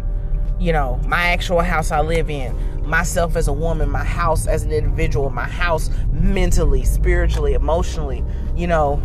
You 0.60 0.74
know, 0.74 1.01
my 1.08 1.29
actual 1.29 1.62
house 1.62 1.91
I 1.91 2.01
live 2.01 2.29
in 2.29 2.55
myself 2.88 3.36
as 3.36 3.48
a 3.48 3.53
woman, 3.53 3.89
my 3.89 4.03
house 4.03 4.48
as 4.48 4.63
an 4.63 4.72
individual, 4.72 5.29
my 5.29 5.48
house 5.48 5.89
mentally, 6.12 6.84
spiritually, 6.84 7.53
emotionally, 7.53 8.24
you 8.55 8.67
know, 8.67 8.98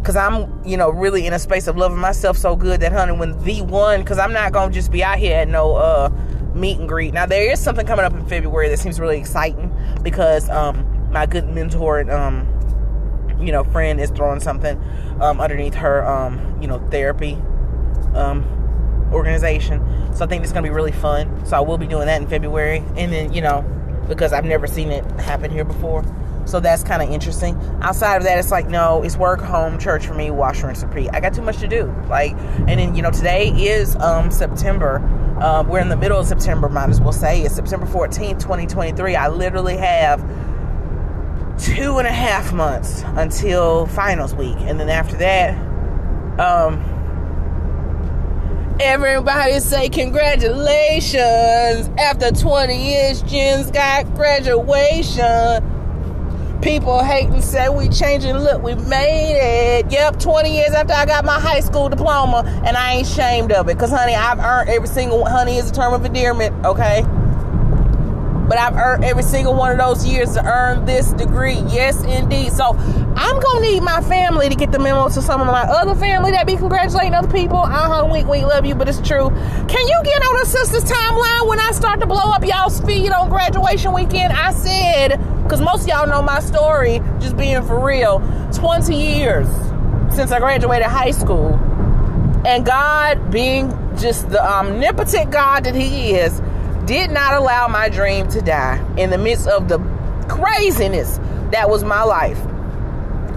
because 0.00 0.16
I'm, 0.16 0.64
you 0.64 0.76
know, 0.76 0.90
really 0.90 1.26
in 1.26 1.32
a 1.32 1.38
space 1.38 1.66
of 1.66 1.76
loving 1.76 1.98
myself 1.98 2.36
so 2.36 2.54
good 2.54 2.80
that, 2.80 2.92
honey, 2.92 3.12
when 3.12 3.36
the 3.42 3.62
one, 3.62 4.00
because 4.00 4.18
I'm 4.18 4.32
not 4.32 4.52
going 4.52 4.70
to 4.70 4.74
just 4.74 4.92
be 4.92 5.02
out 5.02 5.18
here 5.18 5.38
at 5.38 5.48
no 5.48 5.74
uh, 5.74 6.10
meet 6.54 6.78
and 6.78 6.88
greet. 6.88 7.12
Now, 7.12 7.26
there 7.26 7.50
is 7.50 7.58
something 7.58 7.86
coming 7.86 8.04
up 8.04 8.12
in 8.12 8.24
February 8.26 8.68
that 8.68 8.78
seems 8.78 9.00
really 9.00 9.18
exciting 9.18 9.74
because 10.02 10.48
um, 10.50 11.10
my 11.10 11.26
good 11.26 11.48
mentor 11.48 11.98
and, 11.98 12.10
um, 12.10 12.46
you 13.38 13.52
know, 13.52 13.64
friend 13.64 14.00
is 14.00 14.10
throwing 14.10 14.40
something 14.40 14.80
um, 15.20 15.40
underneath 15.40 15.74
her, 15.74 16.06
um, 16.06 16.58
you 16.60 16.68
know, 16.68 16.78
therapy 16.90 17.34
um, 18.14 18.44
organization. 19.12 19.80
So 20.14 20.24
I 20.24 20.28
think 20.28 20.42
it's 20.42 20.52
to 20.52 20.62
be 20.62 20.70
really 20.70 20.92
fun. 20.92 21.44
So 21.46 21.56
I 21.56 21.60
will 21.60 21.78
be 21.78 21.86
doing 21.86 22.06
that 22.06 22.20
in 22.20 22.28
February. 22.28 22.82
And 22.96 23.12
then, 23.12 23.32
you 23.32 23.42
know, 23.42 23.62
because 24.08 24.32
I've 24.32 24.44
never 24.44 24.66
seen 24.66 24.90
it 24.90 25.04
happen 25.20 25.50
here 25.50 25.64
before. 25.64 26.04
So 26.46 26.60
that's 26.60 26.84
kind 26.84 27.02
of 27.02 27.10
interesting. 27.10 27.56
Outside 27.82 28.16
of 28.16 28.22
that, 28.22 28.38
it's 28.38 28.52
like, 28.52 28.68
no, 28.68 29.02
it's 29.02 29.16
work, 29.16 29.40
home, 29.40 29.78
church 29.80 30.06
for 30.06 30.14
me, 30.14 30.30
wash, 30.30 30.62
rinse, 30.62 30.82
repeat. 30.84 31.10
I 31.12 31.18
got 31.18 31.34
too 31.34 31.42
much 31.42 31.58
to 31.58 31.66
do. 31.66 31.92
Like, 32.08 32.32
and 32.68 32.78
then, 32.78 32.94
you 32.94 33.02
know, 33.02 33.10
today 33.10 33.48
is 33.48 33.96
um, 33.96 34.30
September. 34.30 34.98
Uh, 35.40 35.64
we're 35.64 35.80
in 35.80 35.88
the 35.88 35.96
middle 35.96 36.20
of 36.20 36.26
September, 36.26 36.68
might 36.68 36.88
as 36.88 37.00
well 37.00 37.12
say. 37.12 37.42
It's 37.42 37.56
September 37.56 37.84
14th, 37.84 38.38
2023. 38.38 39.16
I 39.16 39.28
literally 39.28 39.76
have 39.76 40.20
two 41.58 41.98
and 41.98 42.06
a 42.06 42.12
half 42.12 42.52
months 42.52 43.02
until 43.16 43.86
finals 43.86 44.34
week. 44.34 44.56
And 44.60 44.78
then 44.78 44.88
after 44.88 45.16
that, 45.16 45.58
um, 46.38 46.92
Everybody 48.78 49.58
say 49.60 49.88
congratulations. 49.88 51.88
After 51.98 52.30
20 52.30 52.76
years, 52.76 53.22
Jen's 53.22 53.70
got 53.70 54.04
graduation. 54.14 55.72
People 56.60 57.02
hate 57.02 57.30
and 57.30 57.42
say 57.42 57.70
we 57.70 57.88
changing. 57.88 58.36
Look, 58.36 58.62
we 58.62 58.74
made 58.74 59.80
it. 59.80 59.90
Yep, 59.90 60.20
20 60.20 60.54
years 60.54 60.74
after 60.74 60.92
I 60.92 61.06
got 61.06 61.24
my 61.24 61.40
high 61.40 61.60
school 61.60 61.88
diploma, 61.88 62.42
and 62.66 62.76
I 62.76 62.96
ain't 62.96 63.08
ashamed 63.08 63.50
of 63.50 63.70
it. 63.70 63.78
Cause 63.78 63.88
honey, 63.90 64.14
I've 64.14 64.40
earned 64.40 64.68
every 64.68 64.88
single 64.88 65.24
honey 65.24 65.56
is 65.56 65.70
a 65.70 65.72
term 65.72 65.94
of 65.94 66.04
endearment, 66.04 66.66
okay? 66.66 67.02
But 68.48 68.58
I've 68.58 68.76
earned 68.76 69.04
every 69.04 69.22
single 69.22 69.54
one 69.54 69.72
of 69.72 69.78
those 69.78 70.06
years 70.06 70.34
to 70.34 70.44
earn 70.44 70.84
this 70.84 71.12
degree. 71.12 71.62
Yes, 71.68 72.02
indeed. 72.04 72.52
So 72.52 72.74
I'm 73.16 73.40
gonna 73.40 73.60
need 73.60 73.82
my 73.82 74.00
family 74.02 74.48
to 74.48 74.54
get 74.54 74.72
the 74.72 74.78
memo 74.78 75.08
to 75.08 75.22
some 75.22 75.40
of 75.40 75.46
my 75.46 75.62
other 75.62 75.94
family 75.94 76.30
that 76.30 76.46
be 76.46 76.56
congratulating 76.56 77.14
other 77.14 77.30
people. 77.30 77.58
Uh 77.58 77.68
huh. 77.68 78.08
Wink, 78.10 78.28
wink. 78.28 78.46
Love 78.46 78.64
you, 78.64 78.74
but 78.74 78.88
it's 78.88 79.00
true. 79.00 79.30
Can 79.30 79.88
you 79.88 80.00
get 80.04 80.22
on 80.22 80.42
a 80.42 80.46
sister's 80.46 80.84
timeline 80.84 81.48
when 81.48 81.60
I 81.60 81.72
start 81.72 82.00
to 82.00 82.06
blow 82.06 82.30
up 82.30 82.44
y'all's 82.44 82.80
feed 82.82 83.10
on 83.10 83.28
graduation 83.28 83.92
weekend? 83.92 84.32
I 84.32 84.52
said, 84.52 85.18
because 85.42 85.60
most 85.60 85.88
y'all 85.88 86.06
know 86.06 86.22
my 86.22 86.40
story. 86.40 87.00
Just 87.18 87.36
being 87.36 87.62
for 87.62 87.84
real, 87.84 88.20
20 88.54 88.94
years 88.94 89.48
since 90.14 90.30
I 90.30 90.38
graduated 90.38 90.86
high 90.86 91.10
school, 91.10 91.54
and 92.46 92.64
God 92.64 93.30
being 93.30 93.70
just 93.98 94.30
the 94.30 94.42
omnipotent 94.42 95.30
God 95.30 95.64
that 95.64 95.74
He 95.74 96.12
is 96.14 96.40
did 96.86 97.10
not 97.10 97.34
allow 97.34 97.68
my 97.68 97.88
dream 97.88 98.28
to 98.28 98.40
die 98.40 98.84
in 98.96 99.10
the 99.10 99.18
midst 99.18 99.46
of 99.48 99.68
the 99.68 99.78
craziness 100.28 101.18
that 101.52 101.68
was 101.68 101.84
my 101.84 102.02
life 102.02 102.40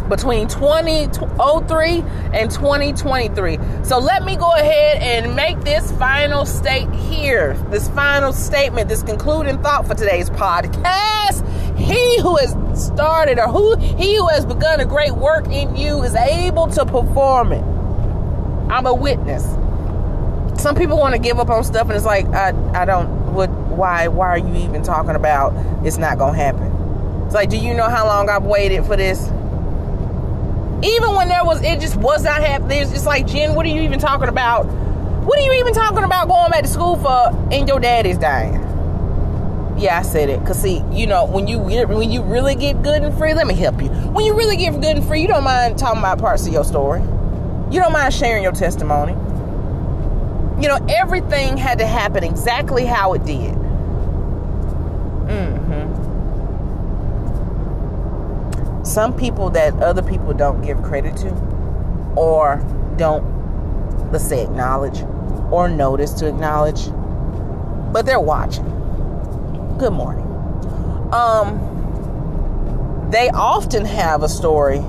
between 0.10 0.48
2003 0.48 2.04
and 2.34 2.50
2023. 2.50 3.60
So 3.84 4.00
let 4.00 4.24
me 4.24 4.36
go 4.36 4.52
ahead 4.54 4.98
and 5.04 5.36
make 5.36 5.60
this 5.62 5.92
final 5.94 6.48
state 6.48 6.90
here, 6.92 7.54
this 7.70 7.88
final 7.90 8.34
statement, 8.34 8.90
this 8.90 9.04
concluding 9.04 9.62
thought 9.62 9.86
for 9.86 9.94
today's 9.94 10.32
podcast 10.32 11.46
he 11.80 12.20
who 12.22 12.36
has 12.36 12.56
started 12.76 13.40
or 13.40 13.48
who 13.48 13.78
he 13.78 14.16
who 14.16 14.28
has 14.28 14.46
begun 14.46 14.80
a 14.80 14.86
great 14.86 15.14
work 15.14 15.48
in 15.48 15.76
you 15.76 16.04
is 16.04 16.14
able 16.16 16.68
to 16.68 16.86
perform 16.86 17.54
it. 17.54 17.64
I'm 18.72 18.86
a 18.86 18.94
witness. 18.94 19.44
Some 20.62 20.76
people 20.76 20.98
want 20.98 21.16
to 21.16 21.20
give 21.20 21.40
up 21.40 21.50
on 21.50 21.64
stuff 21.64 21.88
and 21.88 21.94
it's 21.94 22.06
like 22.06 22.26
I 22.28 22.50
I 22.74 22.86
don't 22.86 23.19
what 23.32 23.50
why 23.50 24.08
why 24.08 24.28
are 24.28 24.38
you 24.38 24.56
even 24.56 24.84
talking 24.84 25.16
about 25.16 25.54
it's 25.86 25.98
not 25.98 26.16
to 26.18 26.34
happen. 26.34 26.72
It's 27.26 27.36
like 27.36 27.50
do 27.50 27.58
you 27.58 27.74
know 27.74 27.90
how 27.90 28.06
long 28.06 28.30
I've 28.30 28.44
waited 28.44 28.86
for 28.86 28.96
this? 28.96 29.28
Even 30.82 31.14
when 31.16 31.28
there 31.28 31.44
was 31.44 31.62
it 31.62 31.80
just 31.80 31.96
was 31.98 32.24
not 32.24 32.42
happening. 32.42 32.82
It's 32.82 32.92
just 32.92 33.06
like 33.06 33.28
Jen, 33.28 33.56
what 33.56 33.66
are 33.66 33.70
you 33.70 33.82
even 33.82 34.00
talking 34.00 34.30
about? 34.30 34.66
What 34.66 35.38
are 35.38 35.42
you 35.42 35.54
even 35.60 35.74
talking 35.74 36.04
about 36.04 36.28
going 36.28 36.50
back 36.52 36.64
to 36.64 36.68
school 36.68 36.96
for 36.96 37.30
and 37.52 37.68
your 37.68 37.80
daddy's 37.80 38.18
dying? 38.18 38.66
Yeah, 39.78 39.98
I 39.98 40.02
said 40.02 40.30
it. 40.30 40.46
Cause 40.46 40.62
see, 40.62 40.84
you 40.92 41.08
know, 41.08 41.26
when 41.26 41.48
you 41.48 41.60
when 41.60 42.12
you 42.12 42.22
really 42.22 42.56
get 42.56 42.84
good 42.84 43.02
and 43.02 43.18
free, 43.18 43.34
let 43.34 43.48
me 43.48 43.54
help 43.54 43.82
you. 43.82 43.88
When 43.88 44.26
you 44.26 44.36
really 44.36 44.58
get 44.58 44.74
good 44.74 44.98
and 44.98 45.06
free, 45.06 45.22
you 45.22 45.28
don't 45.28 45.44
mind 45.44 45.78
talking 45.78 46.00
about 46.00 46.20
parts 46.20 46.46
of 46.46 46.52
your 46.52 46.66
story. 46.66 47.02
You 47.72 47.80
don't 47.80 47.94
mind 47.94 48.14
sharing 48.14 48.44
your 48.44 48.52
testimony. 48.52 49.14
You 50.60 50.68
know, 50.68 50.80
everything 50.90 51.58
had 51.58 51.80
to 51.80 51.86
happen 51.86 52.24
exactly 52.24 52.86
how 52.86 53.14
it 53.14 53.26
did. 53.26 53.56
Mm-hmm. 55.28 56.04
Some 58.84 59.16
people 59.16 59.50
that 59.52 59.74
other 59.82 60.02
people 60.02 60.34
don't 60.34 60.62
give 60.62 60.82
credit 60.84 61.16
to, 61.18 61.30
or 62.16 62.58
don't, 62.98 63.24
let's 64.12 64.28
say, 64.28 64.44
acknowledge, 64.44 65.02
or 65.52 65.70
notice 65.70 66.12
to 66.14 66.28
acknowledge, 66.28 66.90
but 67.94 68.06
they're 68.06 68.20
watching 68.20 68.66
good 69.80 69.94
morning. 69.94 70.26
Um, 71.14 73.08
they 73.12 73.30
often 73.30 73.86
have 73.86 74.24
a 74.24 74.30
story 74.30 74.80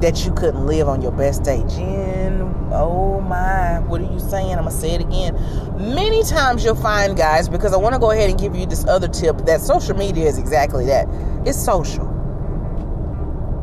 that 0.00 0.24
you 0.24 0.32
couldn't 0.32 0.64
live 0.64 0.88
on 0.88 1.02
your 1.02 1.10
best 1.10 1.42
day. 1.42 1.64
Jen, 1.68 2.19
oh 2.72 3.20
my, 3.20 3.80
what 3.80 4.00
are 4.00 4.12
you 4.12 4.18
saying? 4.18 4.52
I'm 4.52 4.64
gonna 4.64 4.70
say 4.70 4.92
it 4.92 5.00
again. 5.00 5.34
Many 5.76 6.22
times 6.24 6.64
you'll 6.64 6.74
find 6.74 7.16
guys, 7.16 7.48
because 7.48 7.72
I 7.72 7.76
want 7.76 7.94
to 7.94 7.98
go 7.98 8.10
ahead 8.10 8.30
and 8.30 8.38
give 8.38 8.54
you 8.54 8.66
this 8.66 8.84
other 8.86 9.08
tip 9.08 9.38
that 9.46 9.60
social 9.60 9.96
media 9.96 10.26
is 10.26 10.38
exactly 10.38 10.86
that. 10.86 11.08
It's 11.46 11.58
social. 11.62 12.06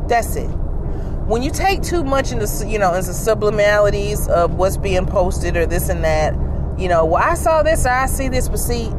That's 0.08 0.36
it. 0.36 0.48
When 0.48 1.42
you 1.42 1.50
take 1.50 1.82
too 1.82 2.02
much 2.02 2.32
into 2.32 2.46
you 2.66 2.78
know 2.78 2.94
into 2.94 3.10
subliminalities 3.10 4.28
of 4.28 4.54
what's 4.54 4.76
being 4.76 5.06
posted 5.06 5.56
or 5.56 5.66
this 5.66 5.88
and 5.88 6.02
that, 6.04 6.34
you 6.78 6.88
know, 6.88 7.04
well 7.04 7.22
I 7.22 7.34
saw 7.34 7.62
this 7.62 7.84
or 7.84 7.90
I 7.90 8.06
see 8.06 8.28
this, 8.28 8.48
but 8.48 8.58
see, 8.58 8.90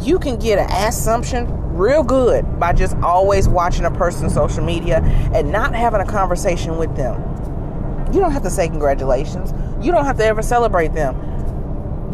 you 0.00 0.18
can 0.18 0.38
get 0.38 0.58
an 0.58 0.70
assumption 0.70 1.46
real 1.74 2.02
good 2.02 2.58
by 2.58 2.72
just 2.72 2.96
always 2.98 3.48
watching 3.48 3.84
a 3.84 3.90
person's 3.90 4.34
social 4.34 4.64
media 4.64 5.00
and 5.34 5.52
not 5.52 5.74
having 5.74 6.00
a 6.00 6.06
conversation 6.06 6.76
with 6.76 6.94
them. 6.96 7.22
You 8.12 8.20
don't 8.20 8.32
have 8.32 8.42
to 8.44 8.50
say 8.50 8.68
congratulations. 8.68 9.52
You 9.84 9.92
don't 9.92 10.04
have 10.04 10.16
to 10.18 10.24
ever 10.24 10.42
celebrate 10.42 10.94
them. 10.94 11.14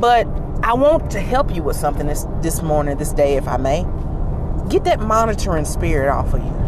But 0.00 0.26
I 0.62 0.74
want 0.74 1.10
to 1.12 1.20
help 1.20 1.54
you 1.54 1.62
with 1.62 1.76
something 1.76 2.06
this 2.06 2.26
this 2.42 2.62
morning, 2.62 2.96
this 2.98 3.12
day, 3.12 3.36
if 3.36 3.46
I 3.46 3.56
may. 3.56 3.86
Get 4.68 4.84
that 4.84 5.00
monitoring 5.00 5.64
spirit 5.64 6.08
off 6.08 6.34
of 6.34 6.42
you. 6.42 6.64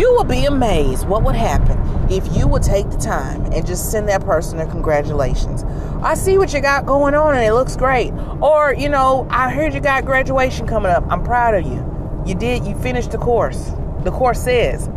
You 0.00 0.14
will 0.14 0.24
be 0.24 0.44
amazed 0.44 1.06
what 1.06 1.22
would 1.24 1.34
happen 1.34 1.78
if 2.10 2.36
you 2.36 2.46
would 2.46 2.62
take 2.62 2.88
the 2.90 2.96
time 2.96 3.44
and 3.52 3.66
just 3.66 3.90
send 3.90 4.08
that 4.08 4.24
person 4.24 4.58
a 4.58 4.66
congratulations. 4.66 5.64
I 6.02 6.14
see 6.14 6.38
what 6.38 6.54
you 6.54 6.60
got 6.60 6.86
going 6.86 7.14
on 7.14 7.34
and 7.34 7.44
it 7.44 7.52
looks 7.52 7.76
great. 7.76 8.12
Or, 8.40 8.74
you 8.74 8.88
know, 8.88 9.26
I 9.30 9.50
heard 9.50 9.74
you 9.74 9.80
got 9.80 10.04
graduation 10.04 10.66
coming 10.66 10.90
up. 10.90 11.04
I'm 11.10 11.22
proud 11.22 11.54
of 11.54 11.64
you. 11.66 12.22
You 12.26 12.34
did, 12.34 12.64
you 12.64 12.74
finished 12.76 13.10
the 13.10 13.18
course. 13.18 13.72
The 14.04 14.10
course 14.10 14.40
says 14.42 14.88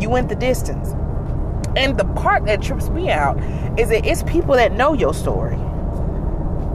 you 0.00 0.10
went 0.10 0.28
the 0.28 0.36
distance. 0.36 0.92
And 1.76 1.98
the 1.98 2.04
part 2.04 2.44
that 2.46 2.60
trips 2.60 2.90
me 2.90 3.10
out 3.10 3.38
is 3.78 3.88
that 3.88 4.04
it's 4.04 4.22
people 4.24 4.54
that 4.56 4.72
know 4.72 4.92
your 4.92 5.14
story. 5.14 5.56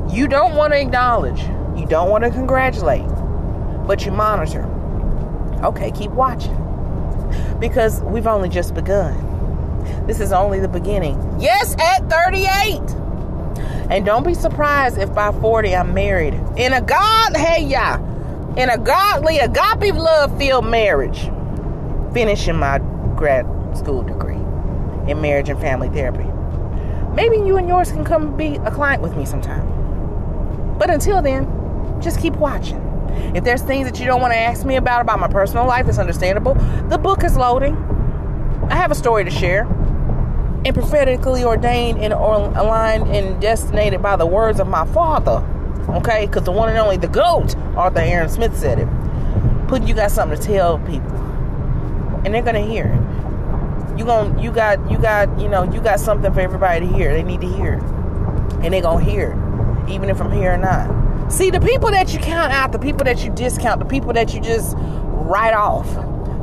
You 0.10 0.27
don't 0.27 0.55
want 0.55 0.73
to 0.73 0.79
acknowledge, 0.79 1.41
you 1.77 1.86
don't 1.86 2.10
want 2.10 2.23
to 2.23 2.31
congratulate, 2.31 3.07
but 3.86 4.05
you 4.05 4.12
monitor. 4.12 4.63
Okay, 5.63 5.91
keep 5.91 6.12
watching 6.12 6.55
because 7.60 8.01
we've 8.01 8.27
only 8.27 8.49
just 8.49 8.73
begun. 8.73 9.25
This 10.07 10.19
is 10.19 10.31
only 10.31 10.60
the 10.60 10.67
beginning. 10.67 11.38
Yes, 11.39 11.75
at 11.79 12.10
38. 12.10 12.79
And 13.89 14.05
don't 14.05 14.25
be 14.25 14.33
surprised 14.33 14.97
if 14.97 15.13
by 15.13 15.31
40 15.31 15.75
I'm 15.75 15.93
married. 15.93 16.33
In 16.57 16.73
a 16.73 16.81
God, 16.81 17.38
hey 17.38 17.63
ya, 17.63 17.97
in 18.55 18.69
a 18.69 18.77
godly, 18.77 19.38
agape 19.39 19.93
love 19.93 20.36
filled 20.38 20.65
marriage. 20.65 21.29
Finishing 22.13 22.55
my 22.55 22.79
grad 23.15 23.45
school 23.77 24.01
degree 24.01 24.27
in 25.08 25.22
marriage 25.22 25.50
and 25.50 25.60
family 25.60 25.89
therapy. 25.89 26.26
Maybe 27.15 27.38
you 27.38 27.58
and 27.58 27.67
yours 27.67 27.91
can 27.91 28.04
come 28.04 28.38
be 28.38 28.58
a 28.58 28.72
client 28.72 29.02
with 29.02 29.15
me 29.15 29.26
sometime. 29.26 30.78
But 30.78 30.89
until 30.89 31.22
then, 31.22 31.48
just 32.02 32.20
keep 32.20 32.36
watching. 32.36 32.84
If 33.34 33.43
there's 33.43 33.63
things 33.63 33.89
that 33.89 34.00
you 34.00 34.06
don't 34.06 34.22
want 34.22 34.34
to 34.34 34.38
ask 34.38 34.65
me 34.65 34.76
about 34.76 35.02
about 35.02 35.20
my 35.20 35.28
personal 35.28 35.65
life, 35.65 35.88
it's 35.88 35.98
understandable. 35.98 36.54
The 36.89 36.98
book 36.98 37.24
is 37.24 37.36
loading. 37.36 37.76
I 38.70 38.76
have 38.76 38.91
a 38.91 38.96
story 38.96 39.24
to 39.24 39.32
share. 39.32 39.63
And 40.65 40.74
prophetically 40.74 41.43
ordained 41.43 42.00
and 42.00 42.13
aligned 42.13 43.08
and 43.08 43.41
destinated 43.41 44.02
by 44.02 44.15
the 44.15 44.26
words 44.26 44.60
of 44.60 44.67
my 44.67 44.86
father. 44.88 45.43
Okay? 45.89 46.28
Because 46.28 46.43
the 46.43 46.52
one 46.52 46.70
and 46.70 46.78
only, 46.78 46.98
the 46.98 47.08
GOAT, 47.08 47.56
Arthur 47.76 48.00
Aaron 48.00 48.30
Smith 48.30 48.56
said 48.58 48.80
it. 48.80 48.88
Putting 49.67 49.88
you 49.88 49.96
got 49.96 50.12
something 50.12 50.38
to 50.38 50.43
tell 50.46 50.80
people. 50.80 51.15
And 52.26 52.34
they're 52.34 52.41
gonna 52.41 52.62
hear 52.62 52.86
it. 52.86 53.07
You 53.97 54.05
going 54.05 54.38
you 54.39 54.51
got 54.51 54.91
you 54.91 54.97
got, 54.97 55.39
you 55.39 55.49
know, 55.49 55.63
you 55.63 55.81
got 55.81 55.99
something 55.99 56.31
for 56.33 56.39
everybody 56.39 56.86
to 56.86 56.93
hear. 56.93 57.13
They 57.13 57.23
need 57.23 57.41
to 57.41 57.47
hear. 57.47 57.73
And 58.62 58.73
they're 58.73 58.81
gonna 58.81 59.03
hear. 59.03 59.31
Even 59.89 60.10
if 60.10 60.21
I'm 60.21 60.31
here 60.31 60.53
or 60.53 60.57
not. 60.57 61.31
See, 61.31 61.49
the 61.49 61.60
people 61.60 61.91
that 61.91 62.13
you 62.13 62.19
count 62.19 62.53
out, 62.53 62.71
the 62.71 62.79
people 62.79 63.03
that 63.05 63.23
you 63.23 63.31
discount, 63.31 63.79
the 63.79 63.86
people 63.86 64.13
that 64.13 64.33
you 64.33 64.39
just 64.39 64.75
write 64.77 65.53
off, 65.53 65.88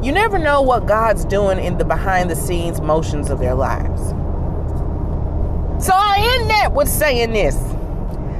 you 0.04 0.12
never 0.12 0.38
know 0.38 0.60
what 0.60 0.86
God's 0.86 1.24
doing 1.24 1.58
in 1.58 1.78
the 1.78 1.84
behind 1.84 2.28
the 2.28 2.36
scenes 2.36 2.80
motions 2.80 3.30
of 3.30 3.38
their 3.38 3.54
lives. 3.54 4.10
So 5.84 5.92
I 5.94 6.38
end 6.38 6.50
that 6.50 6.72
with 6.72 6.88
saying 6.88 7.32
this. 7.32 7.56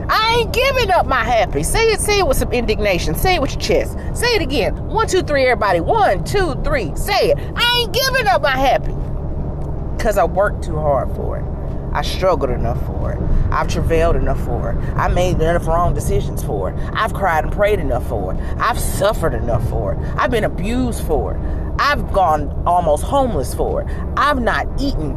I 0.09 0.39
ain't 0.41 0.53
giving 0.53 0.91
up 0.91 1.07
my 1.07 1.25
happy. 1.25 1.63
Say 1.63 1.85
it, 1.89 2.01
say 2.01 2.19
it 2.19 2.27
with 2.27 2.37
some 2.37 2.53
indignation. 2.53 3.15
Say 3.15 3.37
it 3.37 3.43
with 3.43 3.53
your 3.53 3.61
chest. 3.61 3.97
Say 4.15 4.29
it 4.35 4.43
again. 4.43 4.77
One, 4.89 5.09
two, 5.09 5.23
three, 5.23 5.45
everybody. 5.45 5.81
One, 5.81 6.25
two, 6.25 6.55
three. 6.63 6.95
Say 6.97 7.31
it. 7.31 7.39
I 7.57 7.81
ain't 7.81 7.93
giving 7.93 8.27
up 8.27 8.43
my 8.43 8.57
happy. 8.57 8.94
Because 10.05 10.19
I 10.19 10.25
worked 10.25 10.63
too 10.63 10.77
hard 10.77 11.17
for 11.17 11.39
it. 11.39 11.45
I 11.95 12.03
struggled 12.03 12.51
enough 12.51 12.79
for 12.85 13.13
it. 13.13 13.19
I've 13.51 13.69
travailed 13.69 14.17
enough 14.17 14.39
for 14.45 14.73
it. 14.73 14.77
I 14.99 15.09
made 15.09 15.37
enough 15.41 15.67
wrong 15.67 15.95
decisions 15.95 16.45
for 16.45 16.69
it. 16.69 16.77
I've 16.93 17.15
cried 17.15 17.45
and 17.45 17.51
prayed 17.51 17.79
enough 17.79 18.07
for 18.07 18.35
it. 18.35 18.41
I've 18.59 18.79
suffered 18.79 19.33
enough 19.33 19.67
for 19.71 19.95
it. 19.95 19.99
I've 20.19 20.31
been 20.31 20.45
abused 20.45 21.07
for 21.07 21.33
it. 21.33 21.41
I've 21.79 22.13
gone 22.13 22.51
almost 22.67 23.03
homeless 23.03 23.55
for 23.55 23.81
it. 23.81 23.89
I've 24.15 24.43
not 24.43 24.67
eaten 24.79 25.17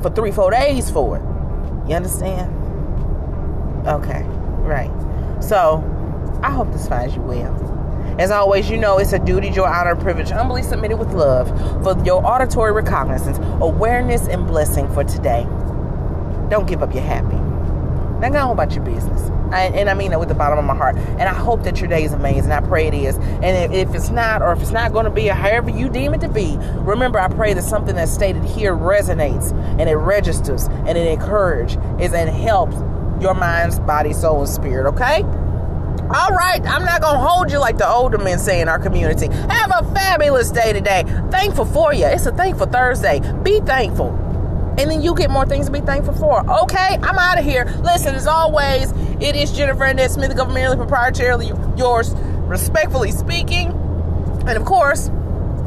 for 0.00 0.08
three, 0.08 0.32
four 0.32 0.50
days 0.50 0.90
for 0.90 1.18
it. 1.18 1.86
You 1.86 1.96
understand? 1.96 2.50
Okay, 3.86 4.22
right. 4.62 4.90
So, 5.42 5.84
I 6.42 6.50
hope 6.50 6.72
this 6.72 6.88
finds 6.88 7.14
you 7.16 7.20
well. 7.20 7.69
As 8.20 8.30
always, 8.30 8.68
you 8.68 8.76
know 8.76 8.98
it's 8.98 9.14
a 9.14 9.18
duty, 9.18 9.48
joy, 9.48 9.64
honor, 9.64 9.96
privilege, 9.96 10.28
humbly 10.28 10.62
submitted 10.62 10.98
with 10.98 11.14
love 11.14 11.48
for 11.82 11.98
your 12.04 12.22
auditory 12.22 12.70
recognizance, 12.70 13.38
awareness, 13.62 14.28
and 14.28 14.46
blessing 14.46 14.92
for 14.92 15.04
today. 15.04 15.44
Don't 16.50 16.68
give 16.68 16.82
up 16.82 16.92
your 16.92 17.02
happy. 17.02 17.38
Now 18.20 18.28
go 18.28 18.38
on 18.40 18.50
about 18.50 18.74
your 18.74 18.84
business. 18.84 19.30
I, 19.52 19.70
and 19.74 19.88
I 19.88 19.94
mean 19.94 20.10
that 20.10 20.20
with 20.20 20.28
the 20.28 20.34
bottom 20.34 20.58
of 20.58 20.66
my 20.66 20.76
heart. 20.76 20.96
And 20.96 21.22
I 21.22 21.32
hope 21.32 21.62
that 21.62 21.80
your 21.80 21.88
day 21.88 22.04
is 22.04 22.12
amazing. 22.12 22.52
I 22.52 22.60
pray 22.60 22.88
it 22.88 22.92
is. 22.92 23.16
And 23.16 23.72
if, 23.72 23.88
if 23.88 23.94
it's 23.94 24.10
not, 24.10 24.42
or 24.42 24.52
if 24.52 24.60
it's 24.60 24.70
not 24.70 24.92
going 24.92 25.06
to 25.06 25.10
be, 25.10 25.30
or 25.30 25.34
however 25.34 25.70
you 25.70 25.88
deem 25.88 26.12
it 26.12 26.20
to 26.20 26.28
be, 26.28 26.58
remember 26.80 27.18
I 27.18 27.28
pray 27.28 27.54
that 27.54 27.62
something 27.62 27.96
that's 27.96 28.12
stated 28.12 28.44
here 28.44 28.74
resonates 28.74 29.52
and 29.80 29.88
it 29.88 29.96
registers 29.96 30.64
and 30.66 30.98
it 30.98 31.10
encourages 31.10 31.78
and 32.12 32.28
helps 32.28 32.76
your 33.22 33.32
mind, 33.32 33.86
body, 33.86 34.12
soul, 34.12 34.40
and 34.40 34.48
spirit. 34.48 34.86
Okay? 34.92 35.24
All 36.12 36.30
right, 36.30 36.60
I'm 36.66 36.84
not 36.84 37.02
to 37.02 37.06
hold 37.06 37.52
you 37.52 37.58
like 37.58 37.78
the 37.78 37.88
older 37.88 38.18
men 38.18 38.38
say 38.38 38.60
in 38.60 38.68
our 38.68 38.78
community. 38.78 39.28
Have 39.28 39.70
a 39.70 39.94
fabulous 39.94 40.50
day 40.50 40.72
today. 40.72 41.04
Thankful 41.30 41.66
for 41.66 41.94
you. 41.94 42.06
It's 42.06 42.26
a 42.26 42.32
thankful 42.32 42.66
Thursday. 42.66 43.20
Be 43.42 43.60
thankful 43.60 44.30
and 44.80 44.90
then 44.90 45.02
you 45.02 45.14
get 45.14 45.30
more 45.30 45.44
things 45.44 45.66
to 45.66 45.72
be 45.72 45.80
thankful 45.80 46.14
for. 46.14 46.40
Okay, 46.62 46.98
I'm 47.02 47.18
out 47.18 47.38
of 47.38 47.44
here. 47.44 47.64
Listen, 47.82 48.14
as 48.14 48.26
always, 48.26 48.90
it 49.20 49.36
is 49.36 49.52
Jennifer 49.52 49.84
Annette 49.84 50.10
Smith, 50.10 50.30
governmentally 50.30 50.76
proprietarily 50.76 51.78
yours, 51.78 52.14
respectfully 52.48 53.10
speaking, 53.10 53.68
and 54.46 54.56
of 54.56 54.64
course, 54.64 55.10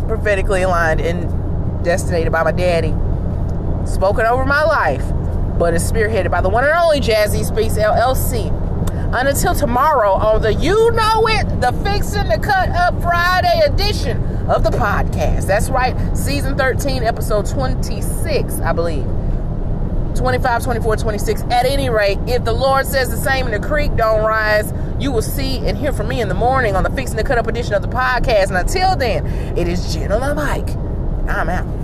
prophetically 0.08 0.64
aligned 0.64 1.00
and 1.00 1.84
destinated 1.84 2.32
by 2.32 2.44
my 2.44 2.52
daddy, 2.52 2.94
spoken 3.86 4.26
over 4.26 4.46
my 4.46 4.64
life, 4.64 5.04
but 5.60 5.76
is 5.76 5.90
spearheaded 5.90 6.32
by 6.32 6.42
the 6.42 6.50
one 6.50 6.64
and 6.64 6.74
only 6.74 7.00
Jazzy 7.00 7.46
Speaks 7.46 7.76
LLC. 7.76 8.63
Until 9.14 9.54
tomorrow 9.54 10.12
on 10.12 10.42
the 10.42 10.54
You 10.54 10.92
Know 10.92 11.28
It, 11.28 11.62
the 11.62 11.72
Fixing 11.84 12.28
the 12.30 12.40
Cut 12.40 12.70
Up 12.70 13.00
Friday 13.02 13.62
edition 13.66 14.18
of 14.50 14.64
the 14.64 14.72
podcast. 14.72 15.46
That's 15.46 15.70
right, 15.70 15.96
season 16.18 16.58
13, 16.58 17.04
episode 17.04 17.46
26, 17.46 18.60
I 18.60 18.74
believe. 18.74 19.06
25, 20.16 20.64
24, 20.64 20.98
26. 20.98 21.42
At 21.44 21.66
any 21.66 21.90
rate, 21.90 22.18
if 22.28 22.44
the 22.44 22.54
Lord 22.54 22.86
says 22.86 23.10
the 23.10 23.18
same 23.18 23.46
and 23.46 23.54
the 23.54 23.66
creek 23.68 23.96
don't 23.96 24.26
rise, 24.26 24.74
you 25.00 25.12
will 25.12 25.22
see 25.22 25.58
and 25.58 25.78
hear 25.78 25.94
from 25.94 26.08
me 26.08 26.22
in 26.22 26.28
the 26.28 26.36
morning 26.36 26.76
on 26.76 26.84
the 26.84 26.90
Fixing 26.92 27.18
the 27.18 27.24
Cut 27.24 27.38
Up 27.38 27.48
edition 27.48 27.74
of 27.74 27.82
the 27.82 27.88
podcast. 27.88 28.48
And 28.48 28.58
until 28.58 28.96
then, 28.96 29.26
it 29.58 29.68
is 29.68 29.94
Jenna 29.94 30.34
Mike. 30.34 30.70
I'm 31.28 31.50
out. 31.50 31.83